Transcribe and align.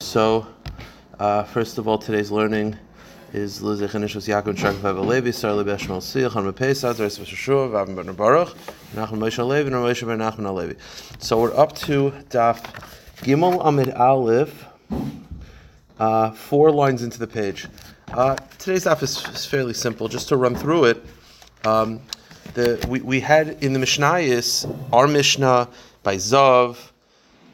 So, 0.00 0.46
uh, 1.18 1.42
first 1.42 1.76
of 1.76 1.88
all, 1.88 1.98
today's 1.98 2.30
learning 2.30 2.78
is 3.32 3.60
Yaakov 3.60 4.54
Veshashua, 7.16 7.68
Vavim 7.68 7.96
Ben 7.96 8.14
Baruch, 8.14 8.56
Nachman 8.94 9.18
Moshe 9.18 9.44
Levi, 9.44 9.66
and 9.66 9.74
Moshe 9.74 10.06
Ben 10.06 10.18
Nachman 10.20 10.54
Levi. 10.54 10.74
So 11.18 11.40
we're 11.40 11.56
up 11.56 11.74
to 11.78 12.12
Daf 12.30 12.62
Gimel 13.22 13.60
Amid 13.66 13.90
Aleph, 13.90 14.66
uh, 15.98 16.30
four 16.30 16.70
lines 16.70 17.02
into 17.02 17.18
the 17.18 17.26
page. 17.26 17.66
Uh, 18.12 18.36
today's 18.60 18.84
Daf 18.84 19.02
is, 19.02 19.26
is, 19.34 19.46
fairly 19.46 19.74
simple. 19.74 20.06
Just 20.06 20.28
to 20.28 20.36
run 20.36 20.54
through 20.54 20.84
it, 20.84 21.04
um, 21.64 22.00
the, 22.54 22.86
we, 22.88 23.00
we 23.00 23.18
had 23.18 23.64
in 23.64 23.72
the 23.72 23.80
Mishnayis, 23.80 24.64
our 24.92 25.08
Mishnah 25.08 25.68
by 26.04 26.14
Zav, 26.14 26.87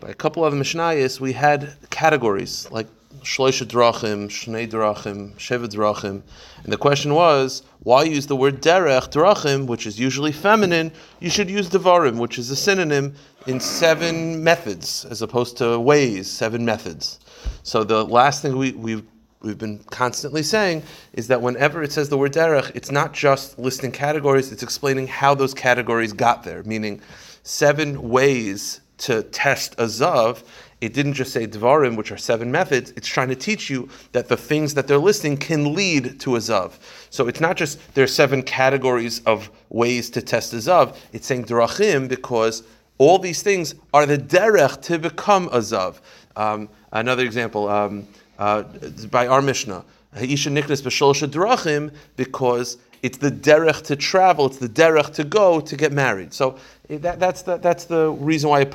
by 0.05 0.11
a 0.11 0.15
couple 0.15 0.45
of 0.45 0.53
Mishnayos, 0.53 1.19
we 1.19 1.33
had 1.33 1.75
categories 1.89 2.71
like 2.71 2.87
Shloisha 3.23 3.65
Drachim, 3.65 4.27
Shnei 4.29 4.69
Drachim, 4.71 5.35
Sheva 5.37 5.67
Drachim. 5.67 6.21
And 6.63 6.71
the 6.71 6.77
question 6.77 7.15
was, 7.15 7.63
why 7.85 8.03
use 8.03 8.27
the 8.27 8.37
word 8.37 8.61
Derech, 8.61 9.11
Drachim, 9.11 9.67
which 9.67 9.87
is 9.87 9.99
usually 9.99 10.31
feminine? 10.31 10.93
You 11.21 11.31
should 11.31 11.49
use 11.49 11.71
Devarim, 11.71 12.19
which 12.19 12.39
is 12.39 12.51
a 12.51 12.57
synonym 12.57 13.15
in 13.47 13.61
seven 13.61 14.45
methods, 14.45 15.07
as 15.07 15.23
opposed 15.23 15.57
to 15.57 15.81
ways, 15.81 16.31
seven 16.31 16.67
methods. 16.67 17.19
So 17.63 17.83
the 17.83 18.05
last 18.05 18.43
thing 18.43 18.59
we, 18.59 18.73
we've 18.73 19.05
we've 19.41 19.59
been 19.59 19.79
constantly 19.85 20.43
saying 20.43 20.83
is 21.15 21.29
that 21.29 21.41
whenever 21.41 21.83
it 21.83 21.93
says 21.93 22.11
the 22.11 22.19
word 22.19 22.33
derech, 22.33 22.71
it's 22.75 22.91
not 22.91 23.15
just 23.15 23.59
listing 23.59 23.93
categories, 23.93 24.53
it's 24.53 24.63
explaining 24.63 25.07
how 25.07 25.35
those 25.35 25.55
categories 25.55 26.13
got 26.13 26.45
there, 26.45 26.63
meaning 26.65 27.01
seven 27.43 28.11
ways 28.11 28.81
to 28.99 29.23
test 29.25 29.75
a 29.75 29.85
zav, 29.85 30.43
it 30.81 30.93
didn't 30.93 31.15
just 31.15 31.33
say 31.33 31.47
dvarim, 31.47 31.97
which 31.97 32.13
are 32.13 32.17
seven 32.19 32.53
methods. 32.53 32.93
It's 32.97 33.09
trying 33.09 33.29
to 33.29 33.35
teach 33.35 33.71
you 33.71 33.89
that 34.13 34.29
the 34.29 34.37
things 34.37 34.75
that 34.75 34.87
they're 34.87 34.99
listing 34.99 35.37
can 35.37 35.75
lead 35.75 36.21
to 36.21 36.37
a 36.37 36.39
zav. 36.39 36.73
So 37.09 37.27
it's 37.27 37.41
not 37.41 37.57
just 37.57 37.95
there 37.95 38.05
are 38.05 38.09
seven 38.09 38.43
categories 38.43 39.21
of 39.25 39.51
ways 39.71 40.11
to 40.11 40.21
test 40.21 40.53
a 40.53 40.57
zav. 40.57 40.97
It's 41.13 41.27
saying 41.27 41.47
drachim 41.47 42.07
because 42.07 42.65
all 42.99 43.19
these 43.19 43.43
things 43.43 43.75
are 43.95 44.05
the 44.05 44.19
derech 44.19 44.83
to 44.83 44.99
become 44.99 45.47
a 45.49 45.59
zav. 45.59 46.01
Um, 46.37 46.69
another 46.93 47.25
example 47.25 47.69
um, 47.69 48.07
uh, 48.39 48.65
by 49.11 49.27
our 49.27 49.41
Mishnah, 49.41 49.85
Ha'isha 50.15 50.51
niknas 50.53 50.83
b'sholsha 50.83 51.29
drachim 51.29 51.93
because 52.17 52.77
it's 53.05 53.19
the 53.19 53.31
derech 53.31 53.83
to 53.83 53.97
travel, 53.97 54.47
it's 54.47 54.57
the 54.57 54.69
derech 54.69 55.13
to 55.13 55.25
go 55.25 55.61
to 55.61 55.77
get 55.77 55.93
married. 55.93 56.33
So 56.33 56.59
that, 56.89 57.21
that's, 57.21 57.43
the, 57.43 57.59
that's 57.59 57.85
the 57.85 58.13
reason 58.13 58.49
why 58.49 58.63
it 58.63 58.71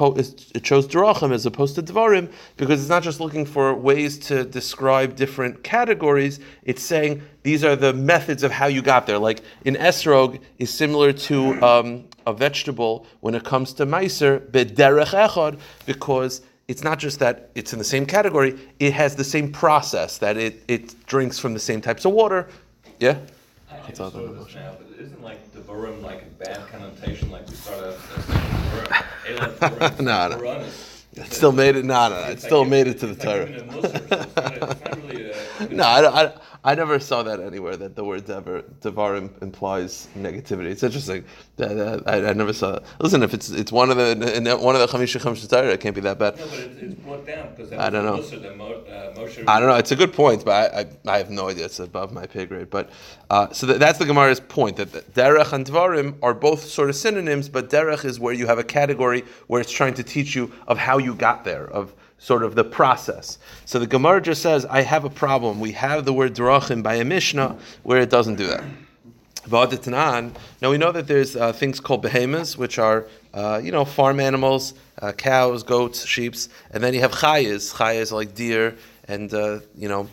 chose 0.62 0.88
Drachim 0.88 1.32
as 1.32 1.48
opposed 1.48 1.74
to 1.76 1.82
Dvarim, 1.82 2.32
because 2.56 2.80
it's 2.80 2.90
not 2.90 3.02
just 3.02 3.20
looking 3.20 3.44
for 3.44 3.74
ways 3.74 4.20
to 4.28 4.46
describe 4.46 5.16
different 5.16 5.64
categories, 5.64 6.40
it's 6.62 6.84
saying 6.84 7.24
these 7.42 7.64
are 7.64 7.76
the 7.76 7.92
methods 7.92 8.44
of 8.44 8.52
how 8.52 8.68
you 8.68 8.84
got 8.84 9.08
there. 9.08 9.18
Like 9.18 9.42
in 9.66 9.74
Esrog 9.74 10.40
is 10.60 10.72
similar 10.72 11.12
to 11.12 11.60
um, 11.64 12.06
a 12.28 12.34
vegetable 12.34 13.08
when 13.22 13.34
it 13.34 13.44
comes 13.44 13.74
to 13.74 13.88
Meiser, 13.88 14.48
Bederech 14.52 15.08
Echad, 15.08 15.60
because 15.88 16.44
it's 16.68 16.84
not 16.84 17.00
just 17.00 17.18
that 17.18 17.50
it's 17.56 17.74
in 17.74 17.80
the 17.80 17.86
same 17.86 18.06
category, 18.06 18.60
it 18.80 18.94
has 18.94 19.16
the 19.16 19.24
same 19.24 19.52
process, 19.52 20.20
that 20.20 20.38
it, 20.38 20.62
it 20.68 21.04
drinks 21.08 21.40
from 21.40 21.56
the 21.56 21.60
same 21.60 21.82
types 21.82 22.06
of 22.06 22.12
water. 22.12 22.48
Yeah? 23.00 23.18
I 23.88 23.94
saw 23.94 24.10
this 24.10 24.56
now, 24.56 24.74
but 24.78 24.88
isn't 25.00 25.24
like 25.24 25.52
the 25.54 25.62
Barim 25.62 26.02
like 26.02 26.24
a 26.24 26.44
bad 26.44 26.68
connotation, 26.68 27.32
like 27.32 27.48
we 27.48 27.56
start 27.56 27.84
out 27.84 27.98
No, 30.00 30.28
no. 30.30 30.64
It 31.14 31.34
still 31.34 31.52
made 31.52 31.76
it. 31.76 31.86
No, 31.86 32.10
no, 32.10 32.22
no. 32.22 32.28
It 32.30 32.42
still 32.42 32.66
made 32.66 32.88
it 32.88 33.00
to 33.00 33.08
the 33.08 33.16
Torah. 33.16 34.76
No, 35.72 35.84
I, 35.84 36.24
I, 36.24 36.32
I 36.62 36.76
never 36.76 37.00
saw 37.00 37.24
that 37.24 37.40
anywhere 37.40 37.78
that 37.78 37.96
the 37.96 38.04
word 38.04 38.26
devar, 38.26 38.64
devarim 38.82 39.42
implies 39.42 40.10
negativity. 40.18 40.66
It's 40.66 40.84
interesting. 40.84 41.24
That, 41.56 42.04
I, 42.06 42.30
I, 42.30 42.34
never 42.34 42.52
saw 42.52 42.72
that. 42.72 42.84
Listen, 43.00 43.24
if 43.24 43.34
it's 43.34 43.50
it's 43.50 43.72
one 43.72 43.90
of 43.90 43.96
the 43.96 44.58
one 44.60 44.76
of 44.76 44.82
the 44.82 44.88
chamisha 44.88 45.22
chamisha 45.22 45.74
it 45.74 45.80
can't 45.80 45.96
be 45.96 46.02
that 46.02 46.20
bad. 46.20 46.38
No, 46.38 46.46
but 46.48 46.60
it's, 46.60 46.96
brought 46.96 47.26
down 47.26 47.56
because 47.56 47.72
I 47.72 47.90
don't 47.90 48.04
know. 48.04 48.18
Mo, 48.56 48.74
uh, 48.74 49.16
Moshe 49.16 49.44
I 49.48 49.60
don't 49.60 49.70
know. 49.70 49.76
It's 49.76 49.94
a 49.94 49.96
good 49.96 50.12
point, 50.12 50.44
but 50.44 50.74
I, 50.74 50.82
I, 50.82 51.14
I, 51.16 51.18
have 51.18 51.30
no 51.30 51.48
idea. 51.48 51.66
It's 51.66 51.80
above 51.80 52.12
my 52.12 52.26
pay 52.26 52.46
grade. 52.46 52.70
But 52.70 52.90
uh, 53.30 53.52
so 53.54 53.66
that, 53.68 53.80
that's 53.80 53.98
the 53.98 54.06
Gemara's 54.06 54.42
point 54.42 54.76
that 54.78 54.92
derech 55.14 55.54
and 55.54 55.66
dvarim 55.66 56.16
are 56.22 56.34
both 56.34 56.66
sort 56.66 56.90
of 56.90 56.98
synonyms, 56.98 57.48
but 57.48 57.70
derech 57.70 58.04
is 58.04 58.20
where 58.20 58.34
you 58.34 58.48
have 58.48 58.60
a 58.60 58.66
category 58.66 59.24
where 59.48 59.62
it's 59.62 59.72
trying 59.72 59.94
to 59.94 60.04
teach 60.04 60.36
you 60.36 60.52
of 60.68 60.78
how 60.78 60.98
you 60.98 61.16
got 61.16 61.46
there 61.46 61.68
of 61.68 61.94
sort 62.20 62.44
of 62.44 62.56
the 62.56 62.64
process. 62.64 63.40
So 63.66 63.80
the 63.80 63.88
Gemara 63.88 64.22
just 64.22 64.42
says, 64.42 64.66
I 64.66 64.82
have 64.82 65.06
a 65.06 65.10
problem. 65.10 65.60
We 65.60 65.72
have 65.72 66.06
the 66.06 66.14
word 66.14 66.36
drachim 66.36 66.84
by 66.84 66.96
a 66.96 67.06
Mishnah 67.06 67.58
where 67.84 68.02
it 68.02 68.10
doesn't 68.10 68.36
do 68.36 68.48
that. 68.48 68.64
Now 70.62 70.70
we 70.70 70.78
know 70.78 70.92
that 70.92 71.08
there's 71.08 71.36
uh, 71.36 71.54
things 71.54 71.80
called 71.80 72.02
behemoths, 72.02 72.58
which 72.58 72.78
are 72.78 73.08
uh, 73.34 73.60
you 73.64 73.72
know 73.72 73.86
farm 73.86 74.20
animals, 74.20 74.74
uh, 75.02 75.12
cows, 75.14 75.64
goats, 75.64 76.06
sheep, 76.06 76.36
and 76.72 76.84
then 76.84 76.94
you 76.94 77.00
have 77.00 77.12
chayas. 77.12 77.74
Chayas 77.74 78.12
like 78.12 78.36
deer 78.36 78.76
and 79.08 79.34
uh, 79.34 79.60
you 79.76 79.88
know 79.88 80.08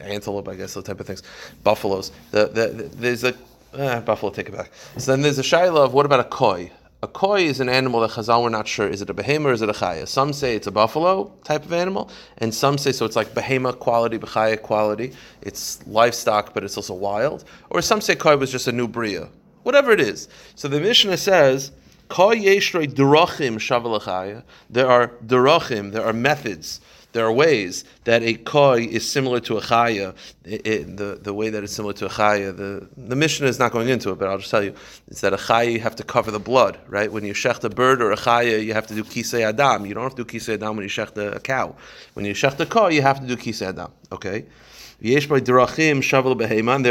antelope, 0.00 0.48
I 0.48 0.54
guess 0.54 0.74
those 0.74 0.84
type 0.84 1.00
of 1.00 1.06
things, 1.06 1.22
buffaloes. 1.64 2.12
The, 2.30 2.46
the, 2.46 2.68
the, 2.68 2.82
there's 2.96 3.24
a 3.24 3.34
eh, 3.76 4.00
buffalo. 4.00 4.30
Take 4.30 4.48
it 4.48 4.54
back. 4.54 4.70
So 4.96 5.10
then 5.10 5.22
there's 5.22 5.38
a 5.38 5.42
shaila 5.42 5.86
of 5.86 5.94
what 5.94 6.06
about 6.06 6.20
a 6.20 6.24
koi? 6.24 6.70
A 7.04 7.08
koi 7.08 7.42
is 7.42 7.58
an 7.58 7.68
animal 7.68 7.98
that 8.02 8.10
Chazal 8.10 8.44
we're 8.44 8.48
not 8.48 8.68
sure 8.68 8.86
is 8.86 9.02
it 9.02 9.10
a 9.10 9.14
behema 9.14 9.46
or 9.46 9.52
is 9.52 9.60
it 9.60 9.68
a 9.68 9.72
chaya. 9.72 10.06
Some 10.06 10.32
say 10.32 10.54
it's 10.54 10.68
a 10.68 10.70
buffalo 10.70 11.32
type 11.42 11.64
of 11.64 11.72
animal, 11.72 12.08
and 12.38 12.54
some 12.54 12.78
say 12.78 12.92
so 12.92 13.04
it's 13.04 13.16
like 13.16 13.34
behema 13.34 13.76
quality, 13.76 14.18
bechaya 14.18 14.62
quality. 14.62 15.12
It's 15.40 15.84
livestock, 15.88 16.54
but 16.54 16.62
it's 16.62 16.76
also 16.76 16.94
wild. 16.94 17.42
Or 17.70 17.82
some 17.82 18.00
say 18.00 18.14
koi 18.14 18.36
was 18.36 18.52
just 18.52 18.68
a 18.68 18.72
new 18.72 18.86
bria. 18.86 19.28
Whatever 19.64 19.90
it 19.90 19.98
is. 19.98 20.28
So 20.54 20.68
the 20.68 20.78
Mishnah 20.78 21.16
says. 21.16 21.72
Koi 22.08 22.36
yeshrei 22.36 22.86
derachim 22.86 23.56
shavalachaya. 23.56 24.44
There 24.70 24.86
are 24.86 25.08
derachim, 25.26 25.90
there 25.90 26.04
are 26.04 26.12
methods 26.12 26.80
there 27.12 27.26
are 27.26 27.32
ways 27.32 27.84
that 28.04 28.22
a 28.22 28.34
koi 28.34 28.84
is 28.84 29.08
similar 29.08 29.38
to 29.40 29.58
a 29.58 29.60
chaya. 29.60 30.14
It, 30.44 30.66
it, 30.66 30.96
the, 30.96 31.18
the 31.22 31.34
way 31.34 31.50
that 31.50 31.62
it's 31.62 31.72
similar 31.72 31.92
to 31.94 32.06
a 32.06 32.08
chaya, 32.08 32.56
the, 32.56 32.88
the 32.96 33.16
Mishnah 33.16 33.46
is 33.46 33.58
not 33.58 33.72
going 33.72 33.88
into 33.88 34.10
it, 34.10 34.18
but 34.18 34.28
I'll 34.28 34.38
just 34.38 34.50
tell 34.50 34.64
you, 34.64 34.74
it's 35.08 35.20
that 35.20 35.32
a 35.32 35.36
chaya 35.36 35.72
you 35.72 35.80
have 35.80 35.96
to 35.96 36.04
cover 36.04 36.30
the 36.30 36.40
blood, 36.40 36.78
right? 36.88 37.12
When 37.12 37.24
you 37.24 37.34
shecht 37.34 37.64
a 37.64 37.70
bird 37.70 38.00
or 38.02 38.12
a 38.12 38.16
chaya, 38.16 38.64
you 38.64 38.72
have 38.72 38.86
to 38.88 38.94
do 38.94 39.04
kisei 39.04 39.42
adam. 39.42 39.86
You 39.86 39.94
don't 39.94 40.04
have 40.04 40.14
to 40.14 40.24
do 40.24 40.38
kisei 40.38 40.54
adam 40.54 40.76
when 40.76 40.84
you 40.84 40.90
shecht 40.90 41.16
a, 41.16 41.38
cow. 41.40 41.76
When 42.14 42.24
you 42.24 42.34
shecht 42.34 42.58
a 42.60 42.66
koi, 42.66 42.88
you 42.88 43.02
have 43.02 43.20
to 43.20 43.26
do 43.26 43.36
kisei 43.36 43.68
adam, 43.68 43.92
okay? 44.10 44.46
There 45.02 45.18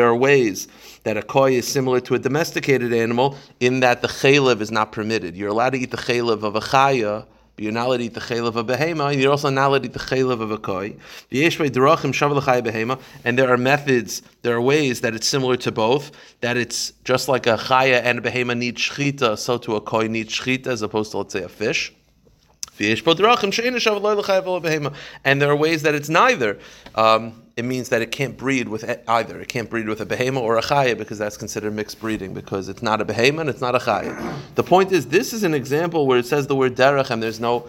are 0.05 0.15
ways 0.15 0.67
that 1.03 1.15
a 1.15 1.21
koi 1.21 1.53
is 1.53 1.65
similar 1.65 2.01
to 2.01 2.15
a 2.15 2.19
domesticated 2.19 2.93
animal 2.93 3.37
in 3.61 3.79
that 3.79 4.01
the 4.01 4.09
chaylev 4.09 4.59
is 4.59 4.69
not 4.69 4.91
permitted. 4.91 5.37
You're 5.37 5.47
allowed 5.47 5.69
to 5.69 5.79
eat 5.79 5.91
the 5.91 5.97
chaylev 5.97 6.43
of 6.43 6.57
a 6.57 6.59
chaya, 6.59 7.25
you're 7.61 7.71
not 7.71 7.87
allowed 7.87 7.97
to 7.97 8.05
eat 8.05 8.15
the 8.15 8.19
chaylev 8.19 8.47
of 8.47 8.57
a 8.57 8.63
behema, 8.63 9.11
and 9.11 9.21
you're 9.21 9.29
also 9.29 9.51
not 9.51 9.67
allowed 9.67 9.83
to 9.83 9.89
eat 9.89 9.93
the 9.93 9.99
chaylev 9.99 10.41
of 10.41 10.49
a 10.49 10.57
koi. 10.57 10.95
And 13.23 13.37
there 13.37 13.49
are 13.49 13.57
methods, 13.57 14.23
there 14.41 14.55
are 14.55 14.61
ways 14.61 15.01
that 15.01 15.13
it's 15.13 15.27
similar 15.27 15.55
to 15.57 15.71
both, 15.71 16.11
that 16.41 16.57
it's 16.57 16.93
just 17.03 17.27
like 17.27 17.45
a 17.45 17.57
chaya 17.57 18.01
and 18.01 18.17
a 18.17 18.21
behema 18.21 18.57
need 18.57 18.77
shchita, 18.77 19.37
so 19.37 19.59
to 19.59 19.75
a 19.75 19.81
koi 19.81 20.07
need 20.07 20.29
shchita, 20.29 20.67
as 20.67 20.81
opposed 20.81 21.11
to, 21.11 21.19
let's 21.19 21.33
say, 21.33 21.43
a 21.43 21.49
fish. 21.49 21.93
And 22.79 22.97
there 25.41 25.51
are 25.51 25.55
ways 25.55 25.83
that 25.83 25.93
it's 25.93 26.09
neither. 26.09 26.57
Um, 26.95 27.40
it 27.57 27.65
means 27.65 27.89
that 27.89 28.01
it 28.01 28.11
can't 28.11 28.37
breed 28.37 28.69
with 28.69 28.85
either. 29.07 29.39
It 29.39 29.49
can't 29.49 29.69
breed 29.69 29.87
with 29.87 29.99
a 30.01 30.05
behema 30.05 30.37
or 30.37 30.57
a 30.57 30.61
chaya 30.61 30.97
because 30.97 31.17
that's 31.17 31.37
considered 31.37 31.73
mixed 31.73 31.99
breeding 31.99 32.33
because 32.33 32.69
it's 32.69 32.81
not 32.81 33.01
a 33.01 33.05
behema 33.05 33.41
and 33.41 33.49
it's 33.49 33.61
not 33.61 33.75
a 33.75 33.79
chaya. 33.79 34.35
The 34.55 34.63
point 34.63 34.91
is, 34.91 35.07
this 35.07 35.33
is 35.33 35.43
an 35.43 35.53
example 35.53 36.07
where 36.07 36.17
it 36.17 36.25
says 36.25 36.47
the 36.47 36.55
word 36.55 36.75
derech 36.75 37.09
and 37.09 37.21
there's 37.21 37.39
no, 37.39 37.67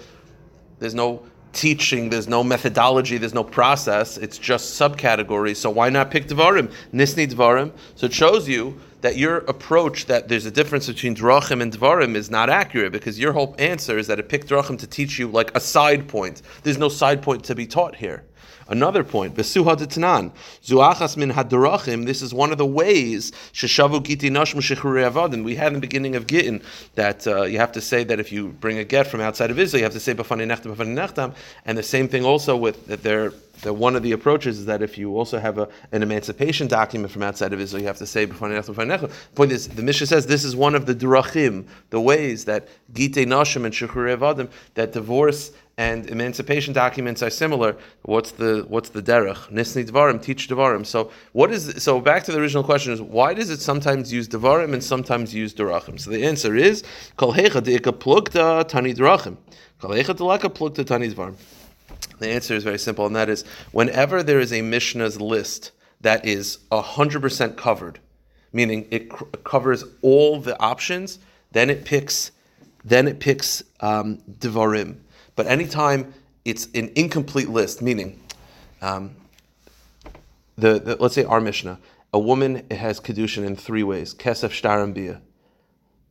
there's 0.78 0.94
no 0.94 1.24
teaching, 1.52 2.10
there's 2.10 2.28
no 2.28 2.44
methodology, 2.44 3.18
there's 3.18 3.34
no 3.34 3.44
process. 3.44 4.16
It's 4.16 4.38
just 4.38 4.80
subcategories. 4.80 5.56
So 5.56 5.70
why 5.70 5.90
not 5.90 6.10
pick 6.10 6.28
dvarim? 6.28 6.72
Nisni 6.94 7.28
dvarim. 7.28 7.72
So 7.96 8.06
it 8.06 8.12
shows 8.12 8.48
you 8.48 8.78
that 9.00 9.16
your 9.16 9.38
approach 9.38 10.06
that 10.06 10.28
there's 10.28 10.46
a 10.46 10.50
difference 10.50 10.86
between 10.86 11.14
drachim 11.16 11.60
and 11.60 11.72
dvarim 11.72 12.14
is 12.14 12.30
not 12.30 12.48
accurate 12.48 12.92
because 12.92 13.18
your 13.18 13.32
whole 13.32 13.54
answer 13.58 13.98
is 13.98 14.06
that 14.06 14.20
it 14.20 14.28
picked 14.28 14.48
drachim 14.48 14.78
to 14.78 14.86
teach 14.86 15.18
you 15.18 15.26
like 15.26 15.54
a 15.56 15.60
side 15.60 16.06
point. 16.06 16.42
There's 16.62 16.78
no 16.78 16.88
side 16.88 17.20
point 17.20 17.44
to 17.44 17.54
be 17.54 17.66
taught 17.66 17.96
here. 17.96 18.24
Another 18.72 19.04
point, 19.04 19.34
Vesuha 19.34 19.76
Tanan, 19.76 20.32
Zuachas 20.64 21.18
min 21.18 21.30
hadarachim, 21.30 22.06
this 22.06 22.22
is 22.22 22.32
one 22.32 22.52
of 22.52 22.56
the 22.56 22.64
ways, 22.64 23.30
Sheshavu 23.52 24.00
Giti 24.00 24.30
Nashmu 24.30 24.62
Avadim. 24.62 25.44
We 25.44 25.56
had 25.56 25.68
in 25.68 25.74
the 25.74 25.80
beginning 25.80 26.16
of 26.16 26.26
Gittin 26.26 26.62
that 26.94 27.26
uh, 27.26 27.42
you 27.42 27.58
have 27.58 27.72
to 27.72 27.82
say 27.82 28.02
that 28.04 28.18
if 28.18 28.32
you 28.32 28.48
bring 28.48 28.78
a 28.78 28.84
get 28.84 29.06
from 29.06 29.20
outside 29.20 29.50
of 29.50 29.58
Israel, 29.58 29.80
you 29.80 29.84
have 29.84 29.92
to 29.92 30.00
say 30.00 30.14
Bafani 30.14 30.46
Nechtam, 30.46 30.74
Bafani 30.74 30.94
Nechtam, 30.96 31.34
and 31.66 31.76
the 31.76 31.82
same 31.82 32.08
thing 32.08 32.24
also 32.24 32.56
with 32.56 32.86
that 32.86 33.02
they're 33.02 33.34
that 33.62 33.74
one 33.74 33.94
of 33.96 34.02
the 34.02 34.12
approaches 34.12 34.58
is 34.58 34.66
that 34.66 34.82
if 34.82 34.98
you 34.98 35.16
also 35.16 35.38
have 35.38 35.58
a, 35.58 35.68
an 35.92 36.02
emancipation 36.02 36.66
document 36.66 37.12
from 37.12 37.22
outside 37.22 37.52
of 37.52 37.60
Israel, 37.60 37.80
you 37.80 37.86
have 37.86 37.98
to 37.98 38.06
say 38.06 38.24
The 38.24 39.10
point 39.34 39.52
is, 39.52 39.68
the 39.68 39.82
Mishnah 39.82 40.06
says 40.06 40.26
this 40.26 40.44
is 40.44 40.56
one 40.56 40.74
of 40.74 40.86
the 40.86 40.94
drachim, 40.94 41.66
the 41.90 42.00
ways 42.00 42.44
that 42.46 42.68
gite 42.92 43.14
nashim 43.14 43.64
and 43.64 43.74
avadim, 43.74 44.50
that 44.74 44.92
divorce 44.92 45.52
and 45.78 46.08
emancipation 46.10 46.74
documents 46.74 47.22
are 47.22 47.30
similar. 47.30 47.76
What's 48.02 48.32
the 48.32 48.64
what's 48.68 48.90
the 48.90 49.02
derech? 49.02 49.50
Nisni 49.50 49.88
dvarim, 49.88 50.22
teach 50.22 50.48
dvarim. 50.48 50.84
So 50.84 51.10
what 51.32 51.50
is 51.50 51.82
so 51.82 52.00
back 52.00 52.24
to 52.24 52.32
the 52.32 52.38
original 52.38 52.62
question 52.62 52.92
is 52.92 53.00
why 53.00 53.34
does 53.34 53.50
it 53.50 53.60
sometimes 53.60 54.12
use 54.12 54.28
dvarim 54.28 54.74
and 54.74 54.84
sometimes 54.84 55.34
use 55.34 55.54
derachim? 55.54 55.98
So 55.98 56.10
the 56.10 56.24
answer 56.24 56.54
is 56.54 56.84
kol 57.16 57.32
hecha 57.32 57.62
deika 57.62 57.92
plugta 57.92 58.66
tani 58.68 58.94
derachim, 58.94 59.36
kol 59.80 59.90
hecha 59.90 60.14
delaka 60.14 60.52
plugta 60.52 60.86
tani 60.86 61.08
dvarim. 61.08 61.36
The 62.18 62.28
answer 62.28 62.54
is 62.54 62.64
very 62.64 62.78
simple, 62.78 63.06
and 63.06 63.16
that 63.16 63.28
is 63.28 63.44
whenever 63.72 64.22
there 64.22 64.40
is 64.40 64.52
a 64.52 64.62
Mishnah's 64.62 65.20
list 65.20 65.72
that 66.02 66.24
is 66.24 66.58
100% 66.70 67.56
covered, 67.56 67.98
meaning 68.52 68.86
it 68.90 69.10
c- 69.12 69.26
covers 69.44 69.84
all 70.02 70.40
the 70.40 70.58
options, 70.60 71.18
then 71.52 71.70
it 71.70 71.84
picks, 71.84 72.32
then 72.84 73.08
it 73.08 73.20
picks 73.20 73.62
um, 73.80 74.18
Devarim. 74.38 74.96
But 75.36 75.46
anytime 75.46 76.14
it's 76.44 76.68
an 76.74 76.90
incomplete 76.94 77.48
list, 77.48 77.82
meaning, 77.82 78.20
um, 78.80 79.16
the, 80.56 80.78
the, 80.78 80.96
let's 80.96 81.14
say 81.14 81.24
our 81.24 81.40
Mishnah, 81.40 81.78
a 82.12 82.18
woman 82.18 82.66
has 82.70 83.00
Kedushin 83.00 83.44
in 83.44 83.56
three 83.56 83.82
ways, 83.82 84.14
Kesef, 84.14 84.50
Shtar, 84.50 84.82
and 84.82 84.94
Bia 84.94 85.20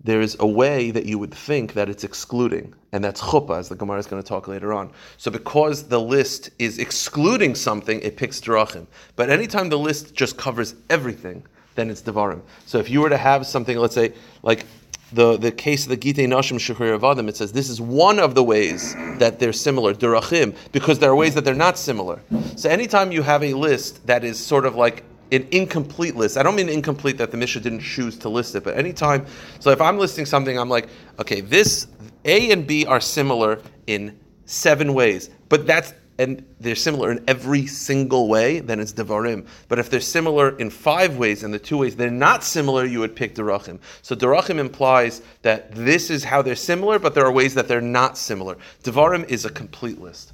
there 0.04 0.22
is 0.22 0.36
a 0.40 0.48
way 0.48 0.92
that 0.92 1.06
you 1.06 1.20
would 1.20 1.34
think 1.34 1.74
that 1.74 1.90
it's 1.90 2.04
excluding, 2.04 2.74
and 2.92 3.04
that's 3.04 3.22
chuppah, 3.22 3.60
as 3.60 3.70
the 3.70 3.76
Gemara 3.76 4.00
is 4.00 4.08
going 4.08 4.22
to 4.22 4.28
talk 4.28 4.48
later 4.48 4.74
on. 4.74 4.92
So 5.18 5.30
because 5.30 5.84
the 5.84 6.00
list 6.00 6.50
is 6.58 6.80
excluding 6.80 7.54
something, 7.54 8.00
it 8.02 8.18
picks 8.18 8.42
drachim. 8.42 8.88
But 9.16 9.30
anytime 9.30 9.70
the 9.70 9.78
list 9.78 10.16
just 10.16 10.38
covers 10.38 10.76
everything, 10.90 11.46
then 11.76 11.90
it's 11.90 12.02
devarim. 12.02 12.42
So 12.66 12.80
if 12.80 12.90
you 12.90 13.02
were 13.02 13.10
to 13.10 13.18
have 13.18 13.46
something, 13.46 13.78
let's 13.78 13.96
say, 13.96 14.14
like 14.42 14.66
the, 15.12 15.38
the 15.38 15.52
case 15.52 15.84
of 15.84 15.90
the 15.90 15.98
Gitei 15.98 16.28
Nashim 16.28 16.58
Shechir 16.58 16.98
Avadim, 16.98 17.28
it 17.28 17.38
says 17.38 17.52
this 17.52 17.70
is 17.70 17.82
one 17.82 18.20
of 18.20 18.36
the 18.36 18.44
ways 18.44 18.96
that 19.18 19.40
they're 19.40 19.54
similar, 19.54 19.94
derachim, 19.94 20.56
because 20.72 21.00
there 21.00 21.12
are 21.12 21.16
ways 21.16 21.36
that 21.36 21.44
they're 21.46 21.54
not 21.54 21.78
similar. 21.78 22.22
So 22.56 22.70
anytime 22.70 23.12
you 23.12 23.22
have 23.22 23.44
a 23.44 23.54
list 23.54 24.06
that 24.08 24.24
is 24.24 24.40
sort 24.40 24.66
of 24.66 24.76
like 24.76 25.04
an 25.32 25.48
incomplete 25.52 26.16
list. 26.16 26.38
I 26.38 26.44
don't 26.44 26.56
mean 26.56 26.70
incomplete 26.70 27.18
that 27.18 27.32
the 27.32 27.38
Mishnah 27.38 27.62
didn't 27.62 27.82
choose 27.82 28.18
to 28.20 28.30
list 28.30 28.54
it, 28.56 28.64
but 28.64 28.78
anytime. 28.78 29.26
So 29.60 29.72
if 29.72 29.80
I'm 29.80 29.98
listing 29.98 30.26
something, 30.26 30.60
I'm 30.60 30.70
like, 30.70 30.90
okay, 31.20 31.40
this 31.42 31.88
A 32.26 32.52
and 32.52 32.68
B 32.68 32.86
are 32.86 33.00
similar 33.00 33.62
in 33.88 34.20
seven 34.46 34.94
ways, 34.94 35.30
but 35.48 35.66
that's 35.66 35.94
and 36.22 36.46
they're 36.60 36.76
similar 36.76 37.12
in 37.12 37.24
every 37.28 37.66
single 37.68 38.28
way, 38.28 38.60
then 38.60 38.80
it's 38.80 38.94
devarim. 38.94 39.48
But 39.68 39.80
if 39.80 39.90
they're 39.90 40.00
similar 40.00 40.58
in 40.58 40.70
five 40.70 41.18
ways 41.18 41.44
and 41.44 41.54
the 41.54 41.60
two 41.60 41.78
ways 41.78 41.96
they're 41.96 42.12
not 42.12 42.44
similar, 42.44 42.86
you 42.86 43.00
would 43.00 43.16
pick 43.16 43.36
derachim. 43.36 43.80
So 44.02 44.16
derachim 44.16 44.60
implies 44.60 45.22
that 45.42 45.72
this 45.74 46.10
is 46.10 46.24
how 46.24 46.42
they're 46.42 46.56
similar, 46.56 47.00
but 47.00 47.16
there 47.16 47.26
are 47.26 47.32
ways 47.32 47.56
that 47.56 47.68
they're 47.68 47.82
not 47.82 48.18
similar. 48.18 48.58
Devarim 48.84 49.28
is 49.30 49.46
a 49.46 49.50
complete 49.50 50.00
list 50.00 50.34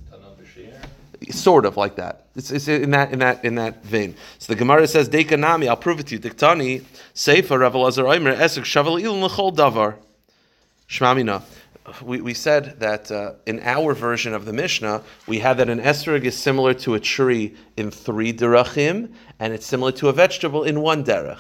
sort 1.30 1.66
of 1.66 1.78
like 1.78 1.96
that. 1.96 2.26
It's, 2.36 2.52
it's, 2.52 2.68
in 2.68 2.92
that 2.92 3.12
in 3.12 3.20
that 3.20 3.44
in 3.44 3.56
that 3.56 3.84
vein. 3.84 4.16
So 4.40 4.54
the 4.54 4.60
Gemara 4.60 4.88
says, 4.88 5.10
"Dekanami, 5.10 5.68
I'll 5.68 5.78
prove 5.78 6.00
it 6.00 6.08
to 6.08 6.16
you." 6.16 6.20
Diktani, 6.20 6.84
Seifa, 7.14 7.60
Rav 7.60 7.74
Elazar 7.74 8.06
Oimer, 8.06 8.38
Esek 8.38 8.64
Shavel 8.64 9.02
Il 9.02 9.16
Nechol 9.16 9.56
Davar. 9.56 9.96
Shmamina. 10.88 11.42
We, 12.04 12.22
we 12.22 12.34
said 12.34 12.80
that 12.80 13.12
uh, 13.12 13.34
in 13.46 13.62
our 13.62 13.94
version 13.94 14.34
of 14.34 14.46
the 14.46 14.54
Mishnah, 14.54 15.04
we 15.26 15.40
had 15.40 15.58
that 15.58 15.70
an 15.70 15.80
esrog 15.80 16.24
is 16.26 16.38
similar 16.38 16.74
to 16.76 16.96
a 16.96 17.00
tree 17.00 17.56
in 17.78 17.92
three 17.92 18.34
derachim, 18.34 19.14
and 19.40 19.54
it's 19.54 19.66
similar 19.66 19.94
to 19.94 20.10
a 20.10 20.14
vegetable 20.14 20.64
in 20.64 20.82
one 20.82 21.04
derech. 21.04 21.40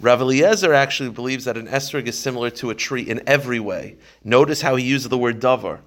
Rav 0.00 0.20
Eliezer 0.20 0.74
actually 0.74 1.10
believes 1.10 1.44
that 1.44 1.56
an 1.56 1.68
esrog 1.68 2.06
is 2.06 2.18
similar 2.18 2.50
to 2.50 2.70
a 2.70 2.74
tree 2.74 3.02
in 3.02 3.22
every 3.26 3.60
way. 3.60 3.96
Notice 4.24 4.60
how 4.60 4.76
he 4.76 4.84
uses 4.84 5.08
the 5.08 5.18
word 5.18 5.40
davar 5.40 5.80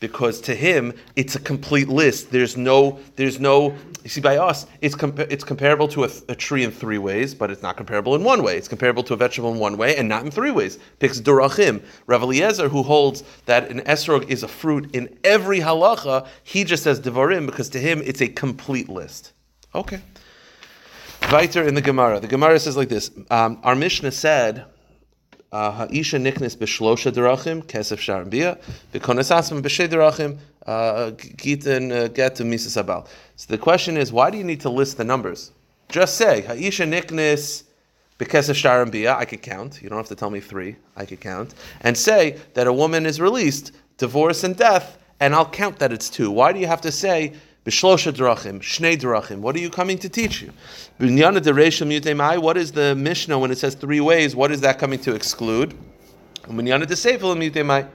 because 0.00 0.40
to 0.42 0.54
him 0.54 0.92
it's 1.14 1.34
a 1.34 1.40
complete 1.40 1.88
list. 1.88 2.30
There's 2.30 2.56
no, 2.56 2.98
there's 3.16 3.40
no. 3.40 3.74
You 4.02 4.10
see, 4.10 4.20
by 4.20 4.36
us, 4.36 4.66
it's 4.80 4.94
compa- 4.94 5.30
it's 5.30 5.44
comparable 5.44 5.88
to 5.88 6.04
a, 6.04 6.10
a, 6.28 6.34
tree 6.34 6.62
in 6.62 6.70
three 6.70 6.98
ways, 6.98 7.34
but 7.34 7.50
it's 7.50 7.62
not 7.62 7.76
comparable 7.76 8.14
in 8.14 8.22
one 8.22 8.42
way. 8.42 8.56
It's 8.56 8.68
comparable 8.68 9.02
to 9.04 9.14
a 9.14 9.16
vegetable 9.16 9.52
in 9.52 9.58
one 9.58 9.76
way 9.76 9.96
and 9.96 10.08
not 10.08 10.24
in 10.24 10.30
three 10.30 10.50
ways. 10.50 10.78
Picks 10.98 11.20
durachim. 11.20 11.82
Rav 12.06 12.22
Eliezer, 12.22 12.68
who 12.68 12.82
holds 12.82 13.24
that 13.46 13.70
an 13.70 13.80
esrog 13.80 14.28
is 14.28 14.42
a 14.42 14.48
fruit 14.48 14.94
in 14.94 15.18
every 15.24 15.60
halacha, 15.60 16.26
he 16.44 16.62
just 16.64 16.84
says 16.84 17.00
devarim 17.00 17.46
because 17.46 17.68
to 17.70 17.78
him 17.78 18.00
it's 18.04 18.20
a 18.20 18.28
complete 18.28 18.88
list. 18.88 19.32
Okay. 19.74 20.00
Weiter 21.32 21.66
in 21.66 21.74
the 21.74 21.82
Gemara. 21.82 22.20
The 22.20 22.28
Gemara 22.28 22.60
says 22.60 22.76
like 22.76 22.88
this: 22.88 23.10
um, 23.30 23.58
Our 23.64 23.74
Mishnah 23.74 24.12
said 24.12 24.66
Ha'isha 25.72 26.18
niknis 26.18 26.56
b'shlosha 26.56 27.12
derachim, 27.12 27.62
kesef 27.64 27.98
sharim 27.98 28.30
bia, 28.30 28.58
v'konesasim 28.92 29.62
b'shei 29.62 29.88
derachim, 29.88 30.38
uh, 30.66 31.10
gitin 31.36 31.92
uh, 31.92 32.08
get 32.08 32.34
to 32.36 32.44
misas 32.44 32.82
abal. 32.82 33.06
So 33.36 33.46
the 33.48 33.58
question 33.58 33.96
is, 33.96 34.12
why 34.12 34.30
do 34.30 34.38
you 34.38 34.44
need 34.44 34.60
to 34.62 34.70
list 34.70 34.96
the 34.96 35.04
numbers? 35.04 35.52
Just 35.88 36.16
say, 36.16 36.42
Ha'isha 36.42 36.86
niknis 36.88 37.64
b'kesef 38.18 38.54
sharim 38.54 38.90
bia, 38.90 39.14
I 39.14 39.24
could 39.24 39.42
count. 39.42 39.82
You 39.82 39.88
don't 39.88 39.98
have 39.98 40.08
to 40.08 40.16
tell 40.16 40.30
me 40.30 40.40
three, 40.40 40.76
I 40.96 41.04
could 41.04 41.20
count. 41.20 41.54
And 41.80 41.96
say 41.96 42.38
that 42.54 42.66
a 42.66 42.72
woman 42.72 43.06
is 43.06 43.20
released, 43.20 43.72
divorce 43.98 44.44
and 44.44 44.56
death, 44.56 44.98
and 45.20 45.34
I'll 45.34 45.48
count 45.48 45.78
that 45.78 45.92
it's 45.92 46.10
two. 46.10 46.30
Why 46.30 46.52
do 46.52 46.60
you 46.60 46.66
have 46.66 46.80
to 46.82 46.92
say 46.92 47.34
B'shlosha 47.66 48.12
drachim, 48.12 48.60
shnei 48.60 48.96
drachim. 48.96 49.38
What 49.38 49.56
are 49.56 49.58
you 49.58 49.70
coming 49.70 49.98
to 49.98 50.08
teach 50.08 50.40
you? 50.40 50.52
B'nyana 51.00 51.40
dereshim. 51.40 52.40
What 52.40 52.56
is 52.56 52.70
the 52.70 52.94
Mishnah 52.94 53.40
when 53.40 53.50
it 53.50 53.58
says 53.58 53.74
three 53.74 54.00
ways? 54.00 54.36
What 54.36 54.52
is 54.52 54.60
that 54.60 54.78
coming 54.78 55.00
to 55.00 55.16
exclude? 55.16 55.74
B'nyana 56.44 56.84
desefel 56.84 57.36
yutemai. 57.36 57.88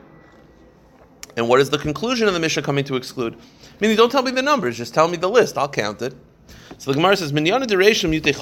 And 1.37 1.47
what 1.47 1.61
is 1.61 1.69
the 1.69 1.77
conclusion 1.77 2.27
of 2.27 2.33
the 2.33 2.39
Mishnah 2.41 2.63
coming 2.63 2.83
to 2.83 2.97
exclude? 2.97 3.37
Meaning, 3.79 3.95
don't 3.95 4.11
tell 4.11 4.23
me 4.23 4.31
the 4.31 4.41
numbers, 4.41 4.77
just 4.77 4.93
tell 4.93 5.07
me 5.07 5.15
the 5.15 5.29
list. 5.29 5.57
I'll 5.57 5.69
count 5.69 6.01
it. 6.01 6.13
So 6.77 6.91
the 6.91 6.95
Gemara 6.95 7.15
says, 7.15 7.31
"Minyana 7.31 7.63
dereshim 7.63 8.13
yutei 8.19 8.35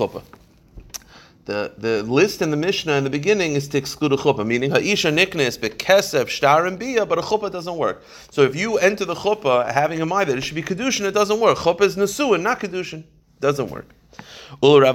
the, 1.50 1.74
the 1.78 2.04
list 2.04 2.44
in 2.44 2.52
the 2.52 2.58
Mishnah 2.58 2.94
in 2.94 3.04
the 3.04 3.10
beginning 3.10 3.54
is 3.54 3.68
to 3.70 3.78
exclude 3.80 4.14
a 4.14 4.18
chuppah, 4.18 4.46
meaning 4.46 4.70
ha'isha 4.70 5.12
niknes 5.12 5.58
bekesef 5.58 6.28
shtar 6.28 6.68
and 6.68 6.78
bia, 6.78 7.08
but 7.08 7.18
a 7.18 7.22
chuppah 7.22 7.52
doesn't 7.52 7.76
work. 7.76 8.04
So 8.30 8.44
if 8.44 8.56
you 8.56 8.78
enter 8.78 9.04
the 9.04 9.16
chuppah 9.16 9.72
having 9.72 10.00
a 10.00 10.06
mind 10.06 10.30
that 10.30 10.38
it 10.38 10.42
should 10.42 10.54
be 10.54 10.62
kedushin, 10.62 11.06
it 11.06 11.12
doesn't 11.12 11.40
work. 11.40 11.58
Chuppah 11.58 11.82
is 11.82 11.96
nesuin, 11.96 12.42
not 12.42 12.60
kedushin. 12.60 13.04
Doesn't 13.40 13.72
work. 13.72 13.88
The 14.62 14.88